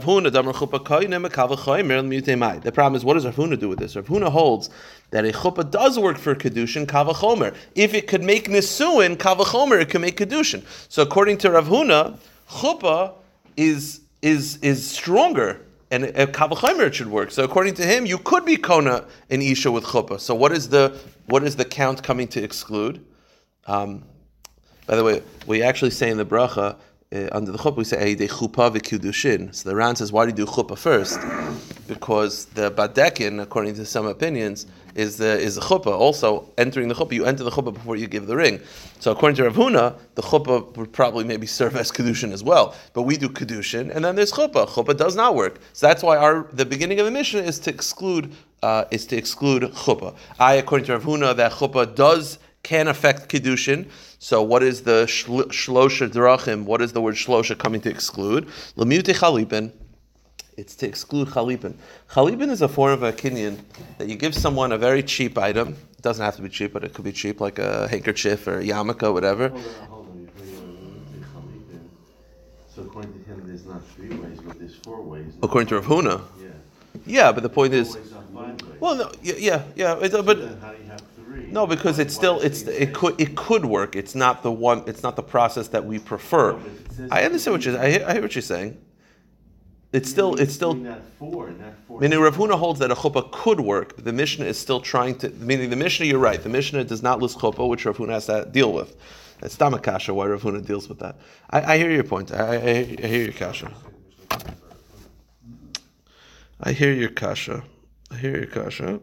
problem 2.74 2.96
is, 2.96 3.04
what 3.04 3.14
does 3.14 3.24
Rav 3.24 3.36
Huna 3.36 3.58
do 3.58 3.68
with 3.68 3.78
this? 3.78 3.96
Rav 3.96 4.06
Huna 4.06 4.30
holds 4.30 4.70
that 5.10 5.24
a 5.24 5.32
chuppah 5.32 5.70
does 5.70 5.98
work 5.98 6.18
for 6.18 6.34
kedushin 6.34 6.86
kavachomer. 6.86 7.54
If 7.74 7.94
it 7.94 8.06
could 8.06 8.22
make 8.22 8.48
nesuin 8.48 9.16
kavachomer, 9.16 9.80
it 9.80 9.88
can 9.88 10.02
make 10.02 10.18
kedushin. 10.18 10.62
So 10.88 11.02
according 11.02 11.38
to 11.38 11.50
Rav 11.50 11.66
Huna, 11.66 12.18
chuppah 12.48 13.14
is 13.56 14.02
is 14.22 14.58
is 14.58 14.88
stronger 14.88 15.63
and 15.94 16.04
a 16.04 16.26
kavachimer 16.26 16.92
should 16.92 17.06
work. 17.06 17.30
So 17.30 17.44
according 17.44 17.74
to 17.74 17.84
him, 17.84 18.04
you 18.04 18.18
could 18.18 18.44
be 18.44 18.56
kona 18.56 19.06
in 19.30 19.40
isha 19.40 19.70
with 19.70 19.84
chuppah. 19.84 20.18
So 20.18 20.34
what 20.34 20.50
is 20.50 20.68
the 20.68 20.98
what 21.26 21.44
is 21.44 21.54
the 21.54 21.64
count 21.64 22.02
coming 22.02 22.26
to 22.28 22.42
exclude? 22.42 23.04
Um, 23.66 24.04
by 24.86 24.96
the 24.96 25.04
way, 25.04 25.22
we 25.46 25.62
actually 25.62 25.92
say 25.92 26.10
in 26.10 26.18
the 26.18 26.26
bracha 26.26 26.76
uh, 27.14 27.28
under 27.30 27.52
the 27.52 27.58
chuppah 27.58 27.76
we 27.76 27.84
say 27.84 28.14
de 28.16 28.26
chuppah 28.26 28.74
v'kudushin. 28.74 29.54
So 29.54 29.68
the 29.68 29.76
Ran 29.76 29.94
says, 29.94 30.10
why 30.10 30.24
do 30.26 30.30
you 30.30 30.36
do 30.44 30.46
chuppah 30.46 30.76
first? 30.76 31.20
Because 31.86 32.46
the 32.46 32.72
badekin, 32.72 33.40
according 33.40 33.76
to 33.76 33.86
some 33.86 34.06
opinions, 34.06 34.66
is 34.94 35.16
the 35.16 35.38
is 35.38 35.56
the 35.56 35.60
chuppah. 35.60 35.86
Also, 35.86 36.50
entering 36.58 36.88
the 36.88 36.94
chuppah, 36.94 37.12
you 37.12 37.24
enter 37.24 37.44
the 37.44 37.50
chuppah 37.50 37.74
before 37.74 37.96
you 37.96 38.06
give 38.06 38.26
the 38.26 38.36
ring. 38.36 38.60
So 39.00 39.12
according 39.12 39.36
to 39.36 39.44
Rav 39.44 39.54
Huna, 39.54 39.98
the 40.14 40.22
chuppah 40.22 40.76
would 40.76 40.92
probably 40.92 41.24
maybe 41.24 41.46
serve 41.46 41.76
as 41.76 41.90
kedushin 41.90 42.32
as 42.32 42.42
well. 42.42 42.74
But 42.92 43.02
we 43.02 43.16
do 43.16 43.28
kedushin, 43.28 43.94
and 43.94 44.04
then 44.04 44.16
there's 44.16 44.32
chuppah. 44.32 44.68
Chuppah 44.68 44.96
does 44.96 45.16
not 45.16 45.34
work. 45.34 45.60
So 45.72 45.86
that's 45.86 46.02
why 46.02 46.16
our 46.16 46.48
the 46.52 46.66
beginning 46.66 47.00
of 47.00 47.06
the 47.06 47.12
Mishnah 47.12 47.40
is 47.40 47.58
to 47.60 47.70
exclude 47.70 48.32
uh, 48.62 48.84
is 48.90 49.06
to 49.06 49.16
exclude 49.16 49.62
chuppah. 49.62 50.16
I, 50.38 50.54
according 50.54 50.86
to 50.86 50.92
Rav 50.92 51.04
Huna, 51.04 51.36
that 51.36 51.52
chuppah 51.52 51.94
does 51.94 52.38
can 52.62 52.88
affect 52.88 53.28
kedushin. 53.28 53.88
So 54.18 54.42
what 54.42 54.62
is 54.62 54.82
the 54.82 55.04
shlosha 55.06 56.08
drachim? 56.08 56.64
What 56.64 56.80
is 56.80 56.92
the 56.92 57.00
word 57.00 57.14
shlosha 57.14 57.58
coming 57.58 57.80
to 57.82 57.90
exclude? 57.90 58.48
Lemute 58.76 59.14
chalipin. 59.14 59.70
It's 60.56 60.76
to 60.76 60.86
exclude 60.86 61.28
chalipin. 61.28 61.74
Chalipin 62.10 62.48
is 62.50 62.62
a 62.62 62.68
form 62.68 62.92
of 62.92 63.02
a 63.02 63.12
kinyan 63.12 63.58
that 63.98 64.08
you 64.08 64.14
give 64.14 64.34
someone 64.34 64.70
a 64.72 64.78
very 64.78 65.02
cheap 65.02 65.36
item. 65.36 65.76
It 65.98 66.02
doesn't 66.02 66.24
have 66.24 66.36
to 66.36 66.42
be 66.42 66.48
cheap, 66.48 66.72
but 66.72 66.84
it 66.84 66.94
could 66.94 67.04
be 67.04 67.12
cheap, 67.12 67.40
like 67.40 67.58
a 67.58 67.88
handkerchief 67.88 68.46
or 68.46 68.60
a 68.60 68.64
yarmulke, 68.64 69.12
whatever. 69.12 69.48
Hold 69.48 69.60
on, 69.64 69.88
hold 69.88 70.06
on. 70.08 70.24
Before 70.24 70.46
you 70.46 71.24
chalipin. 71.34 71.80
So 72.74 72.82
according 72.82 73.12
to 73.14 73.18
him, 73.30 73.42
there's 73.46 73.66
not 73.66 73.84
three 73.96 74.10
ways, 74.10 74.38
but 74.46 74.58
there's 74.58 74.76
four 74.76 75.02
ways. 75.02 75.34
According 75.42 75.68
to 75.68 75.74
Rav 75.80 75.86
Huna. 75.86 76.20
Yeah. 76.40 76.48
Yeah, 77.06 77.32
but 77.32 77.42
the 77.42 77.48
point 77.48 77.74
is, 77.74 77.96
ways 77.96 78.12
are 78.12 78.22
five 78.32 78.62
ways. 78.62 78.80
well, 78.80 78.94
no, 78.94 79.10
yeah, 79.22 79.34
yeah, 79.38 79.62
yeah 79.74 79.98
it, 80.00 80.12
but 80.24 80.38
Then 80.38 80.60
how 80.60 80.70
do 80.72 80.78
you 80.80 80.88
have 80.88 81.02
three? 81.16 81.46
no, 81.50 81.66
because 81.66 81.98
it's 81.98 82.14
still 82.14 82.38
it's 82.40 82.62
it 82.62 82.94
could 82.94 83.20
it 83.20 83.34
could 83.34 83.64
work. 83.64 83.96
It's 83.96 84.14
not 84.14 84.44
the 84.44 84.52
one. 84.52 84.84
It's 84.86 85.02
not 85.02 85.16
the 85.16 85.22
process 85.22 85.66
that 85.68 85.84
we 85.84 85.98
prefer. 85.98 86.52
No, 86.52 86.58
but 86.58 86.66
it 86.70 86.92
says- 86.92 87.08
I 87.10 87.24
understand 87.24 87.54
what 87.56 87.64
you're. 87.64 87.76
I 87.80 87.90
hear, 87.90 88.04
I 88.06 88.12
hear 88.12 88.22
what 88.22 88.34
you're 88.36 88.42
saying. 88.42 88.76
It's 89.94 90.10
still 90.10 90.34
it's 90.34 90.52
still 90.52 90.74
four 91.20 91.54
four. 91.86 92.00
Meaning 92.00 92.18
Rav 92.18 92.36
Huna 92.36 92.58
holds 92.58 92.80
that 92.80 92.90
a 92.90 92.96
chuppah 92.96 93.30
could 93.30 93.60
work, 93.60 93.94
but 93.94 94.04
the 94.04 94.12
Mishnah 94.12 94.44
is 94.44 94.58
still 94.58 94.80
trying 94.80 95.16
to. 95.18 95.30
Meaning 95.30 95.70
the 95.70 95.76
Mishnah, 95.76 96.06
you're 96.06 96.18
right. 96.18 96.42
The 96.42 96.48
Mishnah 96.48 96.82
does 96.82 97.00
not 97.00 97.22
list 97.22 97.38
chuppah, 97.38 97.68
which 97.68 97.86
Rav 97.86 97.96
Huna 97.96 98.10
has 98.10 98.26
to 98.26 98.48
deal 98.50 98.72
with. 98.72 98.96
That's 99.38 99.56
Damakasha, 99.56 100.12
why 100.12 100.26
Rav 100.26 100.42
Huna 100.42 100.66
deals 100.66 100.88
with 100.88 100.98
that. 100.98 101.16
I, 101.50 101.74
I 101.74 101.78
hear 101.78 101.92
your 101.92 102.02
point. 102.02 102.32
I, 102.32 102.54
I, 102.54 102.56
I 102.56 103.06
hear 103.06 103.22
your 103.22 103.32
kasha. 103.32 103.72
I 106.60 106.72
hear 106.72 106.92
your 106.92 107.10
kasha. 107.10 107.62
I 108.10 108.16
hear 108.16 108.36
your 108.36 108.46
kasha. 108.46 108.98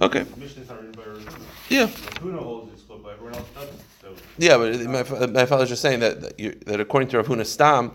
Okay. 0.00 0.24
Mishnah's 0.36 0.68
not 0.68 0.82
written 0.82 0.92
by 0.92 1.04
Rav 1.04 1.18
Huna. 1.18 1.42
Yeah. 1.68 1.82
Rav 1.82 1.92
Huna 1.92 2.38
holds 2.38 2.72
it's 2.72 2.82
split, 2.82 3.04
but 3.04 3.12
everyone 3.12 3.34
else 3.36 3.48
doesn't. 3.54 3.80
So 4.02 4.14
Yeah, 4.38 4.56
but 4.56 4.80
my, 4.80 5.26
my 5.28 5.46
father's 5.46 5.68
just 5.68 5.82
saying 5.82 6.00
that 6.00 6.20
that, 6.22 6.40
you, 6.40 6.58
that 6.66 6.80
according 6.80 7.08
to 7.10 7.18
Rav 7.18 7.28
Huna 7.28 7.46
Stam, 7.46 7.92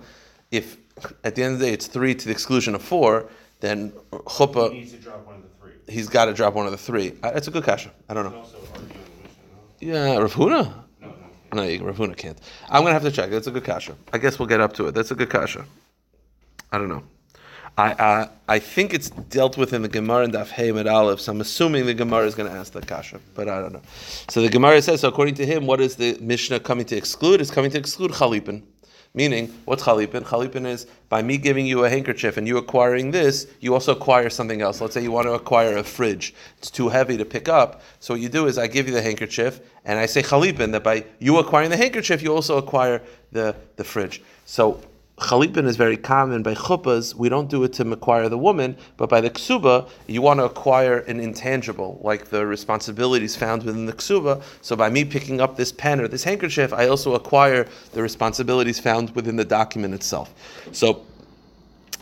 if 0.51 0.77
at 1.24 1.36
the 1.36 1.44
end 1.44 1.53
of 1.53 1.60
the 1.60 1.65
day 1.68 1.74
it's 1.74 1.88
three 1.88 2.13
to 2.15 2.25
the 2.25 2.32
exclusion 2.32 2.75
of 2.75 2.82
four, 2.82 3.29
then 3.60 3.91
He 4.12 4.70
needs 4.70 4.91
to 4.91 4.98
drop 4.98 5.25
one 5.25 5.36
of 5.36 5.44
the 5.44 5.50
three. 5.60 5.74
He's 5.88 6.08
got 6.10 6.25
to 6.25 6.34
drop 6.34 6.53
one 6.53 6.65
of 6.65 6.72
the 6.72 6.77
three. 6.77 7.13
Uh, 7.24 7.32
That's 7.32 7.48
a 7.48 7.51
good 7.51 7.63
kasha. 7.63 7.91
I 8.08 8.13
don't 8.13 8.32
know. 8.32 8.38
also 8.39 8.58
arguing 8.74 8.89
the 8.89 9.88
Mishnah, 9.88 10.13
Yeah, 10.13 10.18
Rav 10.18 10.34
Huna. 10.34 10.74
no? 11.01 11.13
No, 11.53 11.65
no. 11.77 11.86
Rav 11.86 11.98
Huna 11.98 12.15
can't. 12.15 12.39
I'm 12.70 12.84
gonna 12.84 12.94
have 12.94 13.03
to 13.03 13.12
check. 13.12 13.29
That's 13.29 13.48
a 13.48 13.51
good 13.51 13.63
kasha. 13.63 13.96
I 14.13 14.18
guess 14.18 14.39
we'll 14.39 14.48
get 14.48 14.62
up 14.62 14.74
to 14.74 14.88
it. 14.88 14.94
That's 14.96 15.12
a 15.12 15.15
good 15.15 15.29
kasha. 15.29 15.65
I 16.72 16.77
don't 16.77 16.89
know. 16.89 17.03
I 17.77 17.91
uh, 17.94 18.27
I 18.48 18.60
think 18.60 18.94
it's 18.94 19.10
dealt 19.10 19.58
with 19.58 19.72
in 19.74 19.82
the 19.84 19.88
Gemara 19.88 20.25
and 20.25 20.34
Daf 20.34 20.50
Hey 20.50 20.70
Aleph, 20.72 21.22
so 21.22 21.32
I'm 21.32 21.39
assuming 21.41 21.86
the 21.86 21.94
Gemara 21.94 22.25
is 22.25 22.36
going 22.36 22.51
to 22.51 22.56
ask 22.58 22.74
the 22.74 22.82
kasha, 22.82 23.20
but 23.36 23.48
I 23.48 23.62
don't 23.62 23.72
know. 23.72 23.82
So 24.29 24.41
the 24.41 24.50
Gemara 24.50 24.82
says, 24.82 25.00
so 25.01 25.08
according 25.08 25.36
to 25.36 25.46
him, 25.46 25.65
what 25.65 25.79
is 25.79 25.96
the 25.96 26.18
Mishnah 26.20 26.60
coming 26.60 26.86
to 26.88 26.98
exclude? 26.98 27.39
It's 27.41 27.51
coming 27.51 27.72
to 27.72 27.77
exclude 27.77 28.12
chalipin. 28.12 28.63
Meaning, 29.16 29.51
what's 29.66 29.84
chalipin? 29.84 30.24
Chalipin 30.24 30.68
is 30.68 30.86
by 31.10 31.24
me 31.24 31.38
giving 31.38 31.66
you 31.66 31.84
a 31.84 31.89
handkerchief 31.89 32.38
and 32.38 32.48
you 32.48 32.58
acquiring 32.58 33.10
this, 33.10 33.48
you 33.60 33.74
also 33.74 33.94
acquire 33.94 34.30
something 34.30 34.62
else. 34.62 34.82
Let's 34.82 34.94
say 34.94 35.01
you 35.01 35.12
want 35.12 35.25
to 35.25 35.34
acquire 35.34 35.78
a 35.78 35.84
fridge. 35.84 36.36
It's 36.60 36.70
too 36.70 36.89
heavy 36.89 37.18
to 37.18 37.25
pick 37.25 37.50
up. 37.50 37.82
So 38.00 38.13
what 38.13 38.22
you 38.22 38.30
do 38.30 38.46
is 38.46 38.60
I 38.60 38.68
give 38.68 38.88
you 38.88 38.94
the 38.94 39.01
handkerchief 39.01 39.62
and 39.84 39.98
I 39.98 40.06
say 40.06 40.22
chalipin 40.22 40.72
that 40.74 40.84
by 40.84 41.06
you 41.18 41.39
acquiring 41.39 41.72
the 41.72 41.78
handkerchief, 41.78 42.22
you 42.22 42.34
also 42.34 42.58
acquire 42.58 43.01
the, 43.32 43.56
the 43.78 43.84
fridge. 43.84 44.22
So 44.46 44.80
Chalipin 45.20 45.68
is 45.68 45.76
very 45.76 45.98
common 45.98 46.44
by 46.44 46.54
chuppahs. 46.54 47.14
We 47.14 47.28
don't 47.28 47.50
do 47.50 47.64
it 47.66 47.74
to 47.74 47.92
acquire 47.92 48.30
the 48.30 48.38
woman, 48.38 48.78
but 48.96 49.10
by 49.10 49.20
the 49.20 49.30
ksuba, 49.30 49.90
you 50.08 50.22
want 50.22 50.40
to 50.40 50.46
acquire 50.46 51.00
an 51.00 51.20
intangible, 51.20 52.00
like 52.02 52.30
the 52.30 52.46
responsibilities 52.46 53.36
found 53.36 53.64
within 53.64 53.86
the 53.86 53.94
ksuba. 53.94 54.42
So 54.62 54.76
by 54.76 54.90
me 54.90 55.04
picking 55.04 55.42
up 55.42 55.58
this 55.58 55.72
pen 55.72 56.00
or 56.00 56.08
this 56.08 56.24
handkerchief, 56.24 56.72
I 56.72 56.88
also 56.88 57.16
acquire 57.16 57.68
the 57.92 58.02
responsibilities 58.02 58.80
found 58.80 59.14
within 59.14 59.36
the 59.36 59.46
document 59.46 59.94
itself. 59.94 60.34
So 60.72 61.06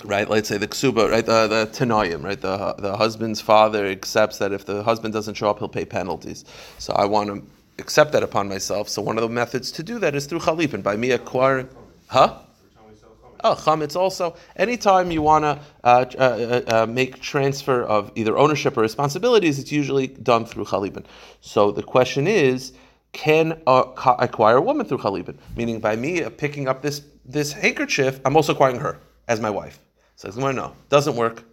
right? 0.03 0.29
Let's 0.29 0.47
say 0.47 0.57
the 0.57 0.67
ksuba, 0.67 1.09
right? 1.09 1.25
The 1.25 1.47
the 1.47 1.67
tanoyim, 1.73 2.23
right? 2.23 2.39
The 2.39 2.75
the 2.77 2.95
husband's 2.97 3.41
father 3.41 3.87
accepts 3.87 4.37
that 4.37 4.51
if 4.51 4.65
the 4.65 4.83
husband 4.83 5.13
doesn't 5.13 5.33
show 5.33 5.49
up, 5.49 5.59
he'll 5.59 5.69
pay 5.69 5.85
penalties. 5.85 6.45
So 6.77 6.93
I 6.93 7.05
want 7.05 7.29
to 7.29 7.43
accept 7.79 8.11
that 8.11 8.23
upon 8.23 8.47
myself. 8.47 8.89
So 8.89 9.01
one 9.01 9.17
of 9.17 9.23
the 9.23 9.29
methods 9.29 9.71
to 9.71 9.83
do 9.83 9.99
that 9.99 10.15
is 10.15 10.27
through 10.27 10.39
chalipin, 10.39 10.83
by 10.83 10.95
me 10.95 11.11
acquiring, 11.11 11.69
huh? 12.07 12.39
Oh, 13.47 13.55
chametz 13.55 13.95
also. 13.95 14.35
Anytime 14.57 15.09
you 15.09 15.21
want 15.21 15.43
to 15.43 15.57
uh, 15.85 16.05
uh, 16.19 16.21
uh, 16.21 16.61
uh, 16.67 16.85
make 16.85 17.21
transfer 17.21 17.81
of 17.83 18.11
either 18.15 18.37
ownership 18.37 18.75
or 18.75 18.81
responsibilities, 18.81 19.57
it's 19.57 19.71
usually 19.71 20.07
done 20.07 20.45
through 20.45 20.65
chalipin. 20.65 21.05
So 21.39 21.71
the 21.71 21.81
question 21.81 22.27
is, 22.27 22.73
can 23.13 23.61
ca- 23.65 24.17
acquire 24.19 24.57
a 24.57 24.61
woman 24.61 24.85
through 24.85 24.97
chalipin? 24.97 25.37
Meaning, 25.55 25.79
by 25.79 25.95
me 25.95 26.23
uh, 26.23 26.29
picking 26.29 26.67
up 26.67 26.81
this 26.81 27.03
this 27.23 27.53
handkerchief, 27.53 28.19
I'm 28.25 28.35
also 28.35 28.51
acquiring 28.51 28.79
her 28.79 28.97
as 29.29 29.39
my 29.39 29.49
wife. 29.49 29.79
So 30.17 30.29
going 30.31 30.57
no, 30.57 30.73
doesn't 30.89 31.15
work. 31.15 31.43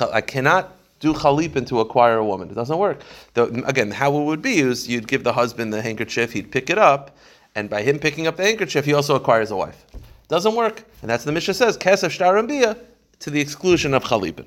I 0.00 0.22
cannot 0.22 0.72
do 1.00 1.12
chalipin 1.12 1.66
to 1.66 1.80
acquire 1.80 2.16
a 2.16 2.24
woman. 2.24 2.48
It 2.48 2.54
doesn't 2.54 2.78
work. 2.78 3.02
The, 3.34 3.44
again, 3.66 3.90
how 3.90 4.16
it 4.18 4.24
would 4.24 4.40
be 4.40 4.60
is 4.60 4.88
you'd 4.88 5.08
give 5.08 5.24
the 5.24 5.34
husband 5.34 5.74
the 5.74 5.82
handkerchief, 5.82 6.32
he'd 6.32 6.50
pick 6.50 6.70
it 6.70 6.78
up, 6.78 7.14
and 7.54 7.68
by 7.68 7.82
him 7.82 7.98
picking 7.98 8.26
up 8.26 8.36
the 8.38 8.44
handkerchief, 8.44 8.86
he 8.86 8.94
also 8.94 9.14
acquires 9.14 9.50
a 9.50 9.56
wife. 9.56 9.84
Doesn't 10.28 10.54
work. 10.54 10.84
And 11.02 11.10
that's 11.10 11.24
what 11.24 11.26
the 11.26 11.32
Mishnah 11.32 11.54
says, 11.54 11.76
Kesef 11.76 12.10
Shtar 12.10 12.38
and 12.38 12.48
Bia, 12.48 12.76
to 13.20 13.30
the 13.30 13.40
exclusion 13.40 13.94
of 13.94 14.04
Chalipin. 14.04 14.46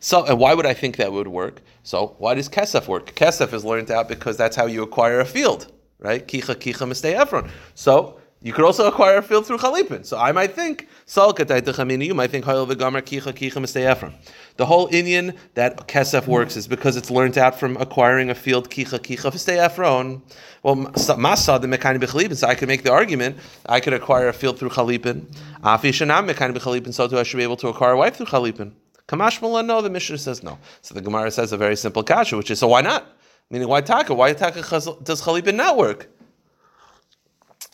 So, 0.00 0.24
and 0.26 0.38
why 0.38 0.54
would 0.54 0.66
I 0.66 0.74
think 0.74 0.96
that 0.96 1.12
would 1.12 1.28
work? 1.28 1.62
So, 1.82 2.14
why 2.18 2.34
does 2.34 2.48
Kesef 2.48 2.88
work? 2.88 3.14
Kesef 3.14 3.52
is 3.52 3.64
learned 3.64 3.90
out 3.90 4.08
because 4.08 4.36
that's 4.36 4.56
how 4.56 4.66
you 4.66 4.82
acquire 4.82 5.20
a 5.20 5.24
field, 5.24 5.72
right? 5.98 6.26
Kicha 6.26 6.54
Kicha 6.54 6.86
Mistei 6.86 7.16
Efron. 7.18 7.50
So, 7.74 8.20
you 8.42 8.52
could 8.52 8.64
also 8.64 8.86
acquire 8.88 9.18
a 9.18 9.22
field 9.22 9.46
through 9.46 9.58
Chalipin. 9.58 10.04
So, 10.04 10.18
I 10.18 10.32
might 10.32 10.52
think, 10.52 10.88
Salkatay 11.06 12.04
you 12.04 12.14
might 12.14 12.30
think, 12.30 12.44
Hoyel 12.44 12.66
V'Gamar 12.66 13.02
Kicha 13.02 13.32
Kicha 13.32 13.94
Efron. 13.94 14.12
The 14.56 14.66
whole 14.66 14.88
Indian 14.90 15.34
that 15.54 15.88
Kesef 15.88 16.26
works 16.26 16.56
is 16.56 16.66
because 16.66 16.96
it's 16.96 17.10
learned 17.10 17.38
out 17.38 17.58
from 17.58 17.76
acquiring 17.76 18.30
a 18.30 18.34
field 18.34 18.68
Kicha 18.68 18.98
Kicha 18.98 19.30
Efron. 19.30 20.22
Well, 20.62 20.76
Masa 20.76 21.60
the 21.60 21.68
Mekani 21.68 21.98
B'Chalipin, 21.98 22.36
so 22.36 22.48
I 22.48 22.54
could 22.54 22.68
make 22.68 22.82
the 22.82 22.92
argument, 22.92 23.36
I 23.66 23.80
could 23.80 23.92
acquire 23.92 24.28
a 24.28 24.32
field 24.32 24.58
through 24.58 24.70
Chalipin. 24.70 25.26
Afi 25.62 25.90
Shanam 25.90 26.28
Mekani 26.28 26.56
B'Chalipin, 26.56 26.92
so 26.92 27.06
too 27.06 27.18
I 27.18 27.22
should 27.22 27.36
be 27.36 27.42
able 27.44 27.56
to 27.58 27.68
acquire 27.68 27.92
a 27.92 27.96
wife 27.96 28.16
through 28.16 28.26
Chalipin. 28.26 28.72
Kamash 29.08 29.42
Mula, 29.42 29.62
no, 29.62 29.82
the 29.82 29.90
Mishnah 29.90 30.18
says 30.18 30.42
no. 30.42 30.58
So 30.80 30.94
the 30.94 31.00
Gemara 31.00 31.30
says 31.30 31.52
a 31.52 31.56
very 31.56 31.76
simple 31.76 32.02
kasha, 32.02 32.36
which 32.36 32.50
is, 32.50 32.58
so 32.60 32.68
why 32.68 32.80
not? 32.80 33.06
Meaning, 33.50 33.68
why 33.68 33.82
taka? 33.82 34.14
Why 34.14 34.32
taka 34.32 34.62
does 34.62 35.22
Chalipin 35.22 35.54
not 35.56 35.76
work? 35.76 36.08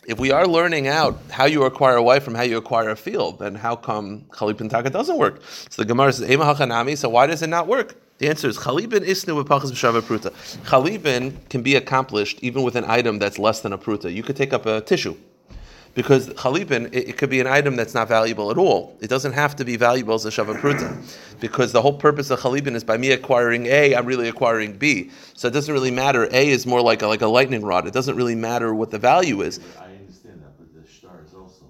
If 0.09 0.17
we 0.17 0.31
are 0.31 0.47
learning 0.47 0.87
out 0.87 1.19
how 1.29 1.45
you 1.45 1.65
acquire 1.65 1.95
a 1.97 2.01
wife 2.01 2.23
from 2.23 2.33
how 2.33 2.41
you 2.41 2.57
acquire 2.57 2.89
a 2.89 2.95
field, 2.95 3.37
then 3.37 3.53
how 3.53 3.75
come 3.75 4.25
taka 4.31 4.89
doesn't 4.89 5.17
work? 5.19 5.43
So 5.69 5.83
the 5.83 5.85
Gemara 5.85 6.11
says, 6.11 6.31
Ema 6.31 6.45
hachanami, 6.45 6.97
so 6.97 7.09
why 7.09 7.27
does 7.27 7.43
it 7.43 7.47
not 7.47 7.67
work? 7.67 7.93
The 8.17 8.27
answer 8.27 8.47
is 8.47 8.57
Chalibin 8.57 9.05
isnu 9.05 9.43
b'pachas 9.43 9.71
b'shava 9.71 10.01
pruta. 10.01 10.31
Chalibin 10.65 11.47
can 11.49 11.61
be 11.61 11.75
accomplished 11.75 12.39
even 12.41 12.63
with 12.63 12.75
an 12.75 12.85
item 12.87 13.19
that's 13.19 13.37
less 13.37 13.61
than 13.61 13.71
a 13.71 13.77
pruta. 13.77 14.11
You 14.11 14.23
could 14.23 14.35
take 14.35 14.51
up 14.51 14.65
a 14.65 14.81
tissue. 14.81 15.15
Because 15.95 16.29
chalipin, 16.29 16.87
it, 16.93 17.09
it 17.09 17.17
could 17.17 17.29
be 17.29 17.39
an 17.39 17.47
item 17.47 17.75
that's 17.75 17.93
not 17.93 18.07
valuable 18.07 18.51
at 18.51 18.57
all. 18.57 18.97
It 19.01 19.09
doesn't 19.09 19.33
have 19.33 19.55
to 19.57 19.65
be 19.65 19.75
valuable 19.75 20.13
as 20.13 20.25
a 20.25 20.29
shava 20.29 20.55
pruta. 20.59 20.95
Because 21.39 21.71
the 21.71 21.81
whole 21.81 21.93
purpose 21.93 22.29
of 22.29 22.39
chalipin 22.39 22.75
is 22.75 22.83
by 22.83 22.97
me 22.97 23.11
acquiring 23.11 23.65
A, 23.67 23.95
I'm 23.95 24.05
really 24.05 24.27
acquiring 24.27 24.77
B. 24.77 25.11
So 25.33 25.47
it 25.47 25.51
doesn't 25.51 25.73
really 25.73 25.91
matter. 25.91 26.25
A 26.31 26.49
is 26.49 26.65
more 26.65 26.81
like 26.81 27.01
a, 27.01 27.07
like 27.07 27.21
a 27.21 27.27
lightning 27.27 27.63
rod. 27.63 27.87
It 27.87 27.93
doesn't 27.93 28.15
really 28.15 28.35
matter 28.35 28.73
what 28.73 28.91
the 28.91 28.99
value 28.99 29.41
is. 29.41 29.59
I 29.79 29.85
understand 29.85 30.43
that, 30.43 30.57
but 30.57 30.73
the 30.73 30.89
star 30.89 31.21
is 31.25 31.33
also. 31.33 31.65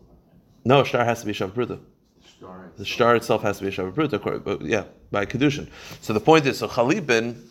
No, 0.70 0.84
star 0.84 1.04
has 1.04 1.22
to 1.22 1.26
be 1.26 1.34
shava 1.34 1.50
pruta. 1.50 1.80
The 2.22 2.30
star. 2.30 2.72
Star 2.86 3.16
itself 3.16 3.42
has 3.42 3.58
to 3.58 3.66
be 3.66 3.72
shava 3.72 3.92
pruta, 3.92 4.44
but 4.44 4.62
yeah, 4.62 4.84
by 5.10 5.26
Kedushin. 5.26 5.68
So 6.02 6.14
the 6.14 6.20
point 6.20 6.46
is, 6.46 6.60
so 6.60 6.68
Chalibin, 6.68 7.42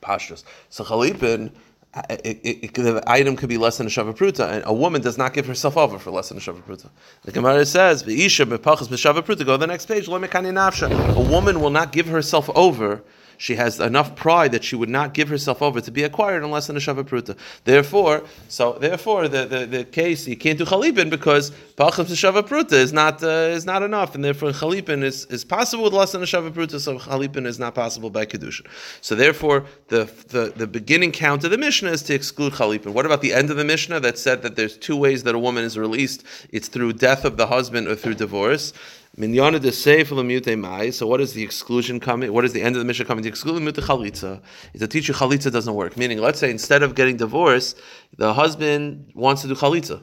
pashtus. 0.00 0.44
So 0.68 0.84
Chalibin, 0.84 1.50
uh, 1.92 2.02
it, 2.08 2.40
it, 2.44 2.64
it, 2.66 2.74
the 2.74 3.02
item 3.04 3.34
could 3.34 3.48
be 3.48 3.58
less 3.58 3.78
than 3.78 3.88
a 3.88 3.90
shava 3.90 4.16
pruta, 4.16 4.48
and 4.48 4.62
a 4.64 4.72
woman 4.72 5.02
does 5.02 5.18
not 5.18 5.34
give 5.34 5.44
herself 5.44 5.76
over 5.76 5.98
for 5.98 6.12
less 6.12 6.28
than 6.28 6.38
a 6.38 6.40
shava 6.40 6.62
pruta. 6.62 6.88
The 7.22 7.32
Gemara 7.32 7.66
says, 7.66 8.04
"V'isha 8.04 8.46
mepachas 8.46 8.86
b'shava 8.86 9.22
pruta." 9.22 9.44
Go 9.44 9.54
to 9.54 9.58
the 9.58 9.66
next 9.66 9.86
page. 9.86 10.06
Lo 10.06 10.20
mekani 10.20 10.52
nafsha. 10.52 11.16
A 11.16 11.20
woman 11.20 11.60
will 11.60 11.70
not 11.70 11.90
give 11.90 12.06
herself 12.06 12.48
over. 12.54 13.02
She 13.42 13.56
has 13.56 13.80
enough 13.80 14.14
pride 14.14 14.52
that 14.52 14.62
she 14.62 14.76
would 14.76 14.88
not 14.88 15.14
give 15.14 15.28
herself 15.28 15.62
over 15.62 15.80
to 15.80 15.90
be 15.90 16.04
acquired 16.04 16.44
unless 16.44 16.70
in 16.70 16.76
a 16.76 16.78
shava 16.78 17.02
pruta. 17.02 17.36
Therefore, 17.64 18.22
so 18.46 18.74
therefore, 18.74 19.26
the, 19.26 19.46
the, 19.46 19.66
the 19.66 19.84
case 19.84 20.28
you 20.28 20.36
can't 20.36 20.56
do 20.56 20.64
Chalipin 20.64 21.10
because 21.10 21.50
Pachas 21.76 22.06
shava 22.12 22.46
pruta 22.46 22.74
is 22.74 22.92
not 22.92 23.20
uh, 23.20 23.26
is 23.26 23.66
not 23.66 23.82
enough, 23.82 24.14
and 24.14 24.24
therefore 24.24 24.50
Chalipin 24.50 25.02
is, 25.02 25.24
is 25.24 25.44
possible 25.44 25.82
with 25.82 25.92
less 25.92 26.12
than 26.12 26.22
a 26.22 26.24
shava 26.24 26.52
pruta, 26.52 26.78
so 26.78 27.00
Chalipin 27.00 27.44
is 27.44 27.58
not 27.58 27.74
possible 27.74 28.10
by 28.10 28.24
Kedushin. 28.24 28.68
So 29.00 29.16
therefore, 29.16 29.64
the, 29.88 30.08
the 30.28 30.52
the 30.54 30.68
beginning 30.68 31.10
count 31.10 31.42
of 31.42 31.50
the 31.50 31.58
Mishnah 31.58 31.90
is 31.90 32.04
to 32.04 32.14
exclude 32.14 32.52
Chalipin. 32.52 32.92
What 32.92 33.06
about 33.06 33.22
the 33.22 33.32
end 33.32 33.50
of 33.50 33.56
the 33.56 33.64
Mishnah 33.64 33.98
that 33.98 34.18
said 34.18 34.42
that 34.42 34.54
there's 34.54 34.76
two 34.76 34.96
ways 34.96 35.24
that 35.24 35.34
a 35.34 35.38
woman 35.40 35.64
is 35.64 35.76
released? 35.76 36.22
It's 36.50 36.68
through 36.68 36.92
death 36.92 37.24
of 37.24 37.36
the 37.36 37.48
husband 37.48 37.88
or 37.88 37.96
through 37.96 38.14
divorce. 38.14 38.72
Minyana 39.16 39.60
de 39.60 39.70
seif 39.70 40.08
lemute 40.08 40.58
mai. 40.58 40.90
So 40.90 41.06
what 41.06 41.20
is 41.20 41.34
the 41.34 41.42
exclusion 41.42 42.00
coming? 42.00 42.32
What 42.32 42.46
is 42.46 42.54
the 42.54 42.62
end 42.62 42.76
of 42.76 42.80
the 42.80 42.86
Mishnah 42.86 43.04
coming 43.04 43.22
to 43.24 43.28
exclude 43.28 43.60
lemute 43.60 43.74
chalitza? 43.74 44.40
Is 44.72 44.80
to 44.80 44.88
teach 44.88 45.08
you 45.08 45.14
chalitza 45.14 45.52
doesn't 45.52 45.74
work. 45.74 45.98
Meaning, 45.98 46.18
let's 46.18 46.38
say 46.38 46.50
instead 46.50 46.82
of 46.82 46.94
getting 46.94 47.18
divorced, 47.18 47.78
the 48.16 48.32
husband 48.32 49.10
wants 49.14 49.42
to 49.42 49.48
do 49.48 49.54
chalitza. 49.54 50.02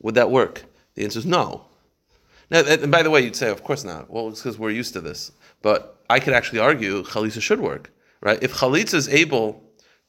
Would 0.00 0.14
that 0.14 0.30
work? 0.30 0.64
The 0.94 1.02
answer 1.02 1.18
is 1.18 1.26
no. 1.26 1.66
Now, 2.50 2.60
and 2.60 2.90
by 2.90 3.02
the 3.02 3.10
way, 3.10 3.20
you'd 3.20 3.36
say, 3.36 3.50
of 3.50 3.64
course 3.64 3.84
not. 3.84 4.10
Well, 4.10 4.28
it's 4.28 4.42
because 4.42 4.58
we're 4.58 4.70
used 4.70 4.92
to 4.92 5.00
this. 5.00 5.32
But 5.62 6.00
I 6.08 6.20
could 6.20 6.32
actually 6.32 6.60
argue 6.60 7.02
chalitza 7.02 7.42
should 7.42 7.60
work, 7.60 7.92
right? 8.20 8.40
If 8.42 8.54
chalitza 8.54 8.94
is 8.94 9.08
able 9.08 9.62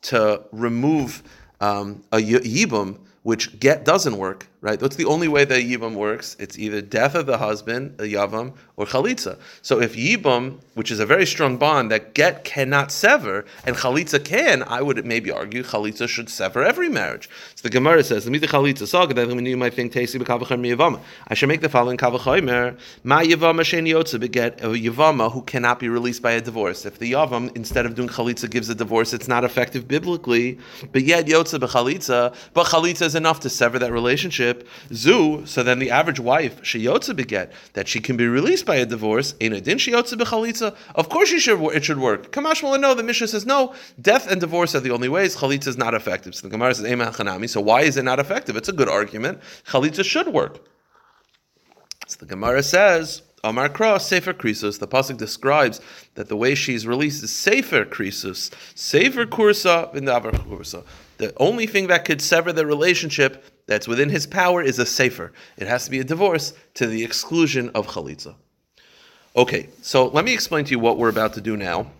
to 0.03 0.43
remove 0.51 1.23
um, 1.59 2.03
a 2.11 2.17
yibum, 2.17 2.99
which 3.23 3.59
get 3.59 3.85
doesn't 3.85 4.17
work, 4.17 4.47
right? 4.61 4.79
That's 4.79 4.95
the 4.95 5.05
only 5.05 5.27
way 5.27 5.43
that 5.43 5.63
Yibam 5.63 5.95
works. 5.95 6.37
It's 6.39 6.57
either 6.57 6.81
death 6.81 7.15
of 7.15 7.25
the 7.25 7.39
husband, 7.39 7.95
a 7.99 8.03
Yavam, 8.03 8.53
or 8.77 8.85
Chalitza. 8.85 9.39
So 9.63 9.81
if 9.81 9.95
Yibam, 9.95 10.59
which 10.75 10.91
is 10.91 10.99
a 10.99 11.05
very 11.05 11.25
strong 11.25 11.57
bond 11.57 11.89
that 11.89 12.13
get 12.13 12.43
cannot 12.43 12.91
sever, 12.91 13.45
and 13.65 13.75
Chalitza 13.75 14.23
can, 14.23 14.63
I 14.63 14.83
would 14.83 15.03
maybe 15.03 15.31
argue 15.31 15.63
Chalitza 15.63 16.07
should 16.07 16.29
sever 16.29 16.63
every 16.63 16.89
marriage. 16.89 17.27
So 17.55 17.63
the 17.63 17.71
Gemara 17.71 18.03
says, 18.03 18.25
"Let 18.25 18.31
me 18.31 18.37
the 18.37 18.47
Chalitza 18.47 18.87
saga 18.87 19.15
that 19.15 19.27
you 19.27 19.57
might 19.57 19.73
think 19.73 19.93
tasty 19.93 20.19
b'kavacher 20.19 20.59
miyavama." 20.59 20.99
I 21.27 21.33
should 21.33 21.49
make 21.49 21.61
the 21.61 21.69
following 21.69 21.97
kavachomer: 21.97 22.77
Ma 23.03 23.21
Yavama 23.21 23.61
shein 23.61 23.87
yotze 23.91 24.19
beget 24.19 24.61
a 24.61 24.67
Yavama 24.67 25.31
who 25.31 25.41
cannot 25.41 25.79
be 25.79 25.89
released 25.89 26.21
by 26.21 26.33
a 26.33 26.41
divorce. 26.41 26.85
If 26.85 26.99
the 26.99 27.13
Yavam 27.13 27.55
instead 27.55 27.87
of 27.87 27.95
doing 27.95 28.09
Chalitza 28.09 28.47
gives 28.49 28.69
a 28.69 28.75
divorce, 28.75 29.11
it's 29.11 29.27
not 29.27 29.43
effective 29.43 29.87
biblically, 29.87 30.59
but 30.91 31.01
yet 31.01 31.25
yotze 31.25 31.59
b'Chalitza, 31.59 32.35
but 32.53 32.67
Chalitza 32.67 33.03
is 33.03 33.15
enough 33.15 33.39
to 33.39 33.49
sever 33.49 33.79
that 33.79 33.91
relationship. 33.91 34.50
Zu, 34.93 35.45
so 35.45 35.63
then 35.63 35.79
the 35.79 35.91
average 35.91 36.19
wife 36.19 36.63
she 36.63 36.79
sheyotze 36.79 37.15
beget 37.15 37.51
that 37.73 37.87
she 37.87 37.99
can 37.99 38.17
be 38.17 38.27
released 38.27 38.65
by 38.65 38.75
a 38.75 38.85
divorce. 38.85 39.35
In 39.39 39.53
a 39.53 39.61
din 39.61 39.77
sheyotze 39.77 40.13
b'Chalitza, 40.13 40.75
of 40.95 41.09
course 41.09 41.29
she 41.29 41.39
should. 41.39 41.59
It 41.73 41.83
should 41.85 41.99
work. 41.99 42.31
Kamash 42.31 42.61
no. 42.79 42.93
The 42.93 43.03
Mishnah 43.03 43.27
says 43.27 43.45
no. 43.45 43.73
Death 44.01 44.29
and 44.29 44.39
divorce 44.39 44.75
are 44.75 44.79
the 44.79 44.91
only 44.91 45.09
ways. 45.09 45.35
Chalitza 45.37 45.67
is 45.67 45.77
not 45.77 45.93
effective. 45.93 46.35
So 46.35 46.47
the 46.47 46.51
Gemara 46.51 46.75
says 46.75 46.85
Ema 46.85 47.07
Chanami. 47.07 47.49
So 47.49 47.61
why 47.61 47.81
is 47.81 47.97
it 47.97 48.03
not 48.03 48.19
effective? 48.19 48.55
It's 48.55 48.69
a 48.69 48.73
good 48.73 48.89
argument. 48.89 49.39
Chalitza 49.67 50.03
should 50.03 50.27
work. 50.27 50.65
So 52.07 52.17
the 52.19 52.25
Gemara 52.25 52.63
says. 52.63 53.23
Amar 53.43 53.69
Cross, 53.69 54.07
Sefer 54.07 54.33
Krisus. 54.33 54.77
The 54.77 54.87
pasuk 54.87 55.17
describes 55.17 55.81
that 56.13 56.29
the 56.29 56.37
way 56.37 56.53
she's 56.53 56.85
released 56.85 57.23
is 57.23 57.35
Sefer 57.35 57.85
Krisus, 57.85 58.51
Sefer 58.75 59.25
Kursa, 59.25 59.91
Vindavar 59.95 60.31
Kursa. 60.45 60.83
The 61.21 61.31
only 61.37 61.67
thing 61.67 61.85
that 61.85 62.03
could 62.03 62.19
sever 62.19 62.51
the 62.51 62.65
relationship 62.65 63.45
that's 63.67 63.87
within 63.87 64.09
his 64.09 64.25
power 64.25 64.63
is 64.63 64.79
a 64.79 64.87
Sefer. 64.87 65.31
It 65.55 65.67
has 65.67 65.85
to 65.85 65.91
be 65.91 65.99
a 65.99 66.03
divorce 66.03 66.53
to 66.73 66.87
the 66.87 67.03
exclusion 67.03 67.69
of 67.75 67.85
Chalitza. 67.85 68.33
Okay, 69.35 69.69
so 69.83 70.07
let 70.07 70.25
me 70.25 70.33
explain 70.33 70.65
to 70.65 70.71
you 70.71 70.79
what 70.79 70.97
we're 70.97 71.09
about 71.09 71.33
to 71.33 71.41
do 71.41 71.55
now. 71.55 71.91